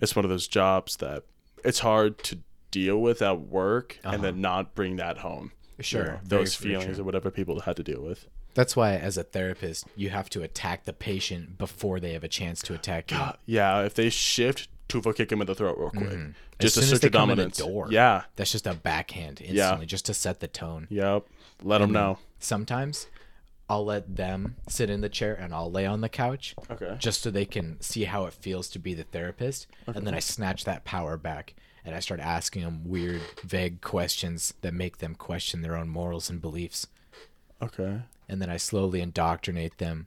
[0.00, 1.24] it's one of those jobs that
[1.64, 2.38] it's hard to
[2.70, 4.40] deal with at work and then uh-huh.
[4.40, 5.50] not bring that home.
[5.78, 7.02] you Sure, know, those feelings true.
[7.02, 8.28] or whatever people had to deal with.
[8.54, 12.28] That's why, as a therapist, you have to attack the patient before they have a
[12.28, 13.18] chance to attack you.
[13.44, 16.04] Yeah, if they shift, Tuvo kick him in the throat real quick.
[16.10, 16.30] Mm-hmm.
[16.30, 17.58] As Just to soon as they come in the dominance.
[17.58, 17.88] door.
[17.90, 18.22] Yeah.
[18.36, 20.86] That's just a backhand instantly, just to set the tone.
[20.90, 21.26] Yep.
[21.62, 22.18] Let them know.
[22.38, 23.06] Sometimes
[23.68, 26.94] I'll let them sit in the chair and I'll lay on the couch Okay.
[27.00, 29.66] just so they can see how it feels to be the therapist.
[29.88, 34.54] And then I snatch that power back and I start asking them weird, vague questions
[34.60, 36.86] that make them question their own morals and beliefs.
[37.60, 38.02] Okay.
[38.28, 40.06] And then I slowly indoctrinate them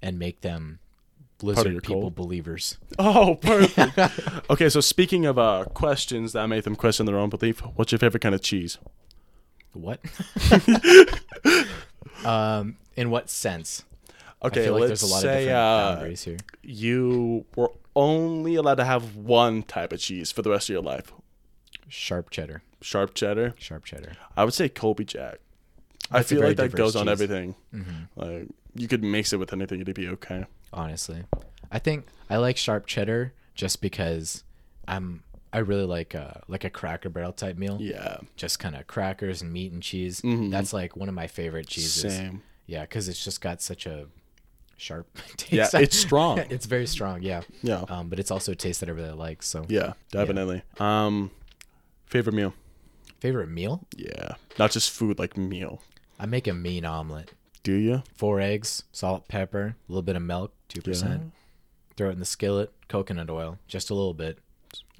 [0.00, 0.78] and make them
[1.42, 2.14] lizard people cult.
[2.14, 2.78] believers.
[2.98, 4.20] Oh, perfect.
[4.50, 7.98] okay, so speaking of uh, questions that made them question their own belief, what's your
[7.98, 8.78] favorite kind of cheese?
[9.72, 10.00] What?
[12.24, 13.84] um, in what sense?
[14.42, 18.56] Okay, I feel like let's there's a lot say of different uh, you were only
[18.56, 21.12] allowed to have one type of cheese for the rest of your life.
[21.88, 22.62] Sharp cheddar.
[22.80, 23.54] Sharp cheddar.
[23.58, 24.12] Sharp cheddar.
[24.36, 25.38] I would say Colby Jack.
[26.10, 27.54] I That's a feel like that goes on everything.
[27.74, 28.20] Mm-hmm.
[28.20, 30.44] Like you could mix it with anything, it'd be okay.
[30.74, 31.24] Honestly.
[31.70, 34.44] I think I like sharp cheddar just because
[34.86, 35.22] I'm
[35.52, 37.78] I really like uh like a cracker barrel type meal.
[37.80, 38.18] Yeah.
[38.36, 40.20] Just kind of crackers and meat and cheese.
[40.20, 40.50] Mhm.
[40.50, 42.12] That's like one of my favorite cheeses.
[42.14, 42.42] Same.
[42.66, 44.06] Yeah, cuz it's just got such a
[44.76, 45.06] sharp
[45.36, 45.52] taste.
[45.74, 46.38] Yeah, it's strong.
[46.50, 47.42] it's very strong, yeah.
[47.62, 47.84] Yeah.
[47.88, 49.42] Um but it's also a taste that I really like.
[49.42, 50.62] So, Yeah, definitely.
[50.78, 51.30] Um,
[52.06, 52.54] favorite meal?
[53.20, 53.86] favorite meal?
[53.96, 55.80] Yeah, not just food, like meal.
[56.18, 57.30] I make a mean omelet.
[57.64, 58.02] Do you?
[58.16, 61.30] Four eggs, salt, pepper, a little bit of milk, 2%.
[61.96, 64.38] Throw it in the skillet, coconut oil, just a little bit.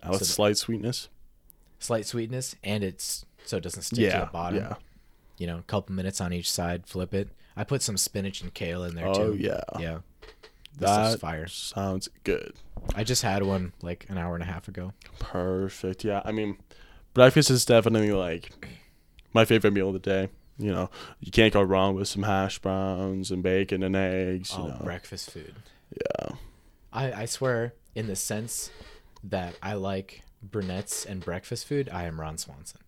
[0.03, 1.09] Oh, I with So slight sweetness.
[1.79, 4.59] Slight sweetness and it's so it doesn't stick to the bottom.
[4.61, 4.75] yeah.
[5.37, 7.29] you know, a couple minutes on each side, flip it.
[7.57, 9.21] I put some spinach and kale in there Oh too.
[9.21, 9.99] Oh yeah, Yeah.
[10.77, 11.47] This that is fire.
[11.47, 12.55] sounds good.
[12.97, 14.93] I just had one like an hour and a half ago.
[15.21, 16.03] Perfect.
[16.05, 16.57] Yeah, I mean,
[17.13, 18.67] breakfast is definitely like
[19.33, 20.29] my favorite meal of the day.
[20.59, 20.91] You know,
[21.21, 24.53] you can't go wrong with some hash browns and bacon and eggs.
[24.57, 25.55] You Oh, know, breakfast food.
[25.91, 26.37] yeah,
[26.93, 28.71] I, I swear, in the sense
[29.25, 32.81] that I like brunettes and breakfast food, I am Ron Swanson.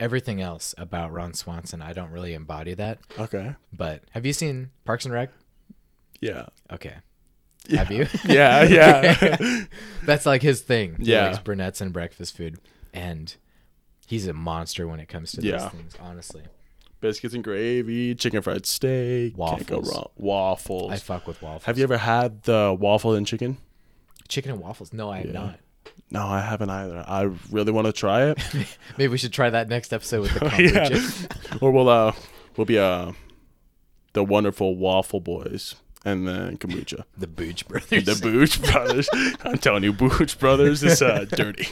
[0.00, 2.98] Everything else about Ron Swanson, I don't really embody that.
[3.18, 5.30] okay, But have you seen Parks and Rec?
[6.20, 6.94] yeah, Okay.
[7.68, 7.78] yeah.
[7.78, 8.06] Have you?
[8.24, 9.64] yeah, yeah.
[10.02, 10.96] That's like his thing.
[10.98, 11.26] He Yeah.
[11.28, 12.58] likes brunettes and breakfast food.
[12.92, 13.34] And
[14.06, 15.58] he's a monster when it comes to Yeah.
[15.58, 16.42] those things, honestly.
[17.04, 19.36] Biscuits and gravy, chicken fried steak.
[19.36, 20.08] Can't go wrong.
[20.16, 20.90] Waffles.
[20.90, 21.64] I fuck with waffles.
[21.64, 23.58] Have you ever had the waffle and chicken?
[24.26, 24.90] chicken and waffles?
[24.94, 25.32] No, I have Yeah.
[25.32, 25.60] not.
[26.10, 27.04] No, I haven't either.
[27.06, 28.38] I really want to try it.
[28.96, 30.88] Maybe we should try that next episode with the yeah.
[30.88, 31.58] kombucha.
[31.62, 32.12] or we'll uh
[32.56, 33.12] we'll be uh
[34.14, 35.74] the wonderful Waffle Boys,
[36.06, 37.04] and then kombucha.
[37.18, 38.04] The Booch Brothers.
[38.06, 39.10] The Booch Brothers.
[39.44, 41.68] I'm telling you, Booch Brothers is uh, dirty.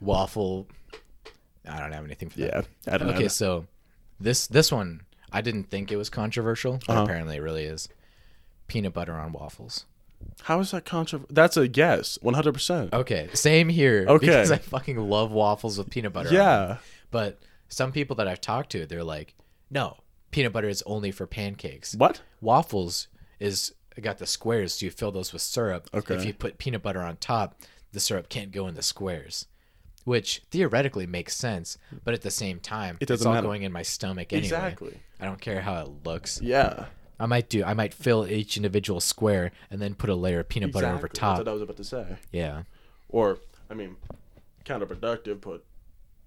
[0.00, 0.68] waffle.
[1.68, 2.66] I don't have anything for that.
[2.86, 3.66] Yeah, I don't Okay, so
[4.20, 7.02] this this one I didn't think it was controversial, but Uh-huh.
[7.04, 7.88] apparently it really is.
[8.66, 9.84] Peanut butter on waffles.
[10.42, 11.32] How is that controversial?
[11.34, 12.52] That's a yes, 100.
[12.52, 14.04] percent Okay, same here.
[14.08, 14.26] Okay.
[14.26, 16.28] Because I fucking love waffles with peanut butter.
[16.28, 16.42] on them.
[16.42, 16.76] Yeah,
[17.10, 17.38] But
[17.68, 19.34] some people that I've talked to, they're like,
[19.70, 19.98] no,
[20.30, 21.94] peanut butter is only for pancakes.
[21.94, 22.22] what?
[22.40, 23.08] Waffles
[23.38, 25.88] is got the squares, so you fill those with syrup.
[25.92, 26.14] Okay.
[26.14, 27.60] If you put peanut butter on top,
[27.92, 29.46] the syrup can't go in the squares.
[30.08, 33.46] Which theoretically makes sense, but at the same time, It it's doesn't all matter.
[33.46, 34.46] going in my stomach anyway.
[34.46, 35.00] Exactly.
[35.20, 36.40] I don't care how it looks.
[36.40, 36.86] Yeah.
[37.20, 37.62] I might do.
[37.62, 41.06] I might fill each individual square and then put a layer of peanut butter over
[41.06, 41.08] Exactly.
[41.08, 41.38] That's top.
[41.38, 42.06] what I was about to say.
[42.32, 42.62] Yeah.
[43.10, 43.38] Or,
[43.68, 43.96] I mean,
[44.64, 45.40] counterproductive.
[45.40, 45.64] Put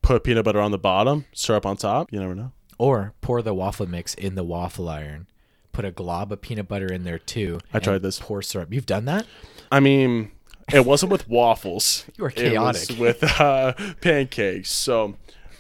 [0.02, 2.12] put peanut butter on the bottom, syrup on top.
[2.12, 2.52] You never know.
[2.78, 5.28] Or pour the waffle mix in the waffle iron.
[5.72, 7.60] Put a glob of peanut butter in there too.
[7.74, 8.20] I and tried this.
[8.20, 8.74] Pour syrup.
[8.74, 9.26] You've done that?
[9.72, 10.32] I mean,
[10.74, 12.06] it wasn't with waffles.
[12.18, 14.72] You are It was with uh, pancakes.
[14.72, 15.16] So,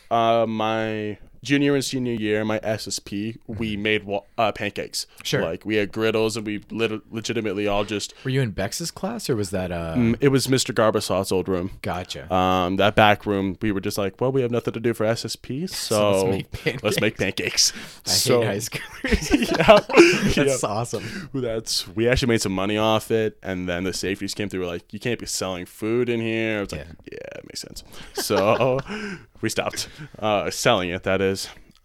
[0.09, 5.08] uh, my junior and senior year, my SSP, we made wa- uh, pancakes.
[5.24, 5.42] Sure.
[5.42, 8.14] Like we had griddles, and we lit- legitimately all just.
[8.24, 10.74] Were you in Bex's class or was that uh Mm, It was Mr.
[10.74, 11.72] Garbasaw's old room.
[11.82, 12.32] gotcha.
[12.34, 15.06] Um, that back room, we were just like, well, we have nothing to do for
[15.06, 17.74] SSP, so, let's make let's make pancakes.
[18.06, 19.58] I so, hate high schoolers.
[20.38, 20.70] yeah, That's yeah.
[20.70, 21.30] awesome.
[21.34, 24.62] That's we actually made some money off it, and then the safeties came through.
[24.62, 26.58] Were like, you can't be selling food in here.
[26.58, 26.94] I was like, Yeah.
[27.14, 27.84] yeah, it makes sense.
[28.14, 28.80] So
[29.42, 29.88] we stopped
[30.20, 31.04] uh, selling it.
[31.04, 31.31] That is.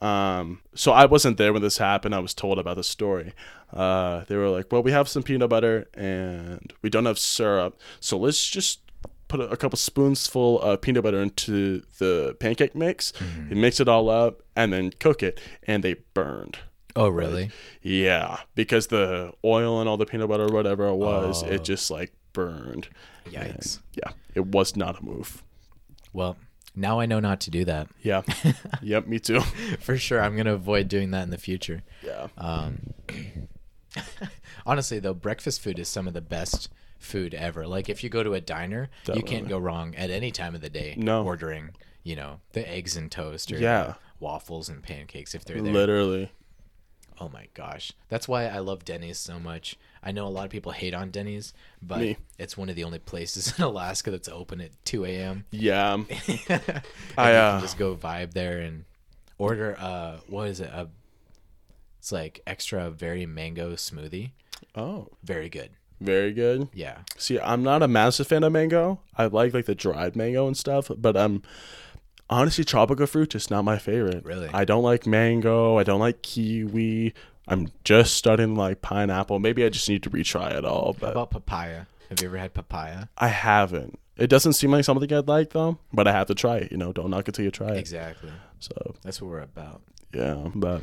[0.01, 2.15] Um, so I wasn't there when this happened.
[2.15, 3.33] I was told about the story.
[3.73, 7.79] Uh, they were like, well, we have some peanut butter and we don't have syrup,
[8.01, 8.81] so let's just
[9.29, 13.89] put a, a couple spoonsful of peanut butter into the pancake mix, and mix it
[13.89, 15.41] all up, and then cook it.
[15.67, 16.59] And they burned.
[16.95, 17.51] Oh really?
[17.83, 21.47] Yeah, because the oil and all the peanut butter, or whatever it was, Oh.
[21.49, 22.89] it just like burned.
[23.29, 23.81] Yikes.
[23.95, 25.43] Yeah, it was not a move.
[26.13, 26.37] Well,
[26.77, 27.89] now I know not to do that.
[28.03, 28.23] Yeah.
[28.83, 29.41] yep, me too.
[29.81, 31.83] For sure, I'm gonna avoid doing that in the future.
[32.05, 32.29] Yeah.
[32.39, 32.93] Um,
[34.67, 36.69] honestly, though, breakfast food is some of the best
[36.99, 37.67] food ever.
[37.67, 40.61] Like if you go to a diner, you can't go wrong at any time of
[40.61, 40.95] the day.
[40.97, 41.25] No.
[41.25, 41.71] ordering,
[42.03, 43.95] you know, the eggs and toast or Yeah.
[44.21, 45.73] waffles and pancakes if they're there.
[45.73, 46.31] Literally.
[47.19, 49.77] Oh my gosh, that's why I love Denny's so much.
[50.03, 51.53] I know a lot of people hate on Denny's,
[51.83, 52.17] but Me.
[52.39, 55.45] it's one of the only places in Alaska that's open at 2 a.m.
[55.51, 55.99] Yeah.
[57.19, 58.85] I, uh, can just go vibe there and
[59.39, 60.89] order uh what is it a
[61.99, 64.31] it's like extra very mango smoothie
[64.75, 66.69] Oh, very good very good.
[66.75, 69.01] yeah See, I'm not a massive fan of mango.
[69.17, 71.43] I like like the dried mango and stuff, but I'm
[72.31, 74.25] honestly tropical fruit just not my favorite.
[74.25, 74.49] Really?
[74.53, 75.79] I don't like mango.
[75.79, 77.15] I don't like kiwi.
[77.49, 79.39] I'm just starting to like pineapple.
[79.39, 82.39] Maybe I just need to retry it all, how but about papaya have you ever
[82.39, 83.99] had papaya I haven't.
[84.17, 86.73] It doesn't seem like something I'd like though, but I have to try it.
[86.73, 87.77] You know, don't knock it till you try it.
[87.79, 89.83] exactly So that's what we're about
[90.15, 90.83] yeah, but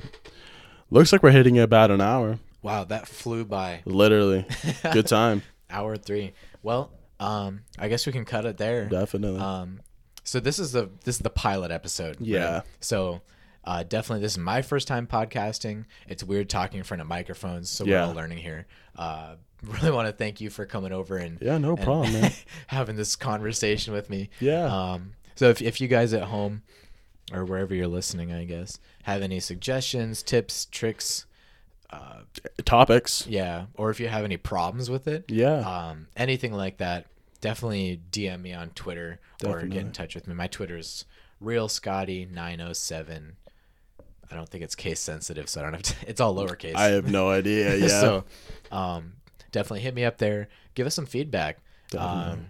[0.91, 2.37] looks like we're hitting about an hour.
[2.61, 4.45] wow that flew by Literally,
[4.93, 5.41] good time.
[5.71, 9.39] hour three well um i guess we can cut it there Definitely.
[9.39, 9.79] um
[10.24, 12.28] so this is the this is the pilot episode right?
[12.28, 12.61] Yeah.
[12.80, 13.21] so
[13.65, 17.69] uh, definitely this is my first time podcasting it's weird talking in front of microphones
[17.69, 18.01] so Yeah.
[18.03, 18.65] we're all learning here
[18.97, 22.32] uh really want to thank you for coming over and yeah, no and problem, man.
[22.67, 24.65] having this conversation with me Yeah.
[24.65, 26.63] um so if, if you guys at home
[27.32, 31.26] or wherever you're listening i guess have any suggestions tips tricks
[32.65, 33.28] Topics.
[33.28, 35.59] yeah or if you have any problems with it Yeah.
[35.59, 37.05] um, anything like that,
[37.43, 40.33] definitely DM me on Twitter or get in touch with me.
[40.33, 41.03] My Twitter is
[41.41, 43.35] real Scotty nine oh seven.
[44.31, 45.95] I don't think it's case sensitive, so I don't have to.
[46.07, 46.75] It's all lowercase.
[46.75, 47.75] I have no idea.
[47.75, 47.87] Yeah.
[47.87, 48.23] so,
[48.71, 49.13] um,
[49.51, 50.47] definitely hit me up there.
[50.73, 51.59] Give us some feedback.
[51.97, 52.49] Um,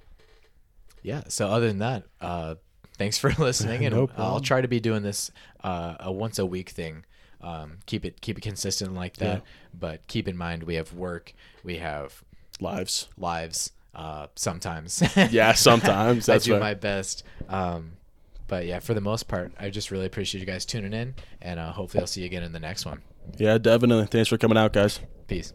[1.02, 1.24] yeah.
[1.28, 2.56] So other than that, uh,
[2.96, 5.32] thanks for listening, and No I'll try to be doing this
[5.64, 7.04] uh, a once a week thing.
[7.42, 9.40] Um, keep it keep it consistent like that.
[9.40, 9.50] Yeah.
[9.78, 11.34] But keep in mind we have work,
[11.64, 12.24] we have
[12.62, 13.10] Lives.
[13.18, 15.04] lives uh, sometimes.
[15.32, 16.30] Yeah, sometimes.
[16.30, 16.60] I That's do right.
[16.60, 17.24] my best.
[17.50, 17.94] Um,
[18.48, 21.60] but yeah, for the most part, I just really appreciate you guys tuning in, and
[21.60, 23.02] uh, hopefully I'll see you again in the next one.
[23.38, 24.06] Yeah, definitely.
[24.06, 25.00] Thanks for coming out, guys.
[25.28, 25.52] Peace.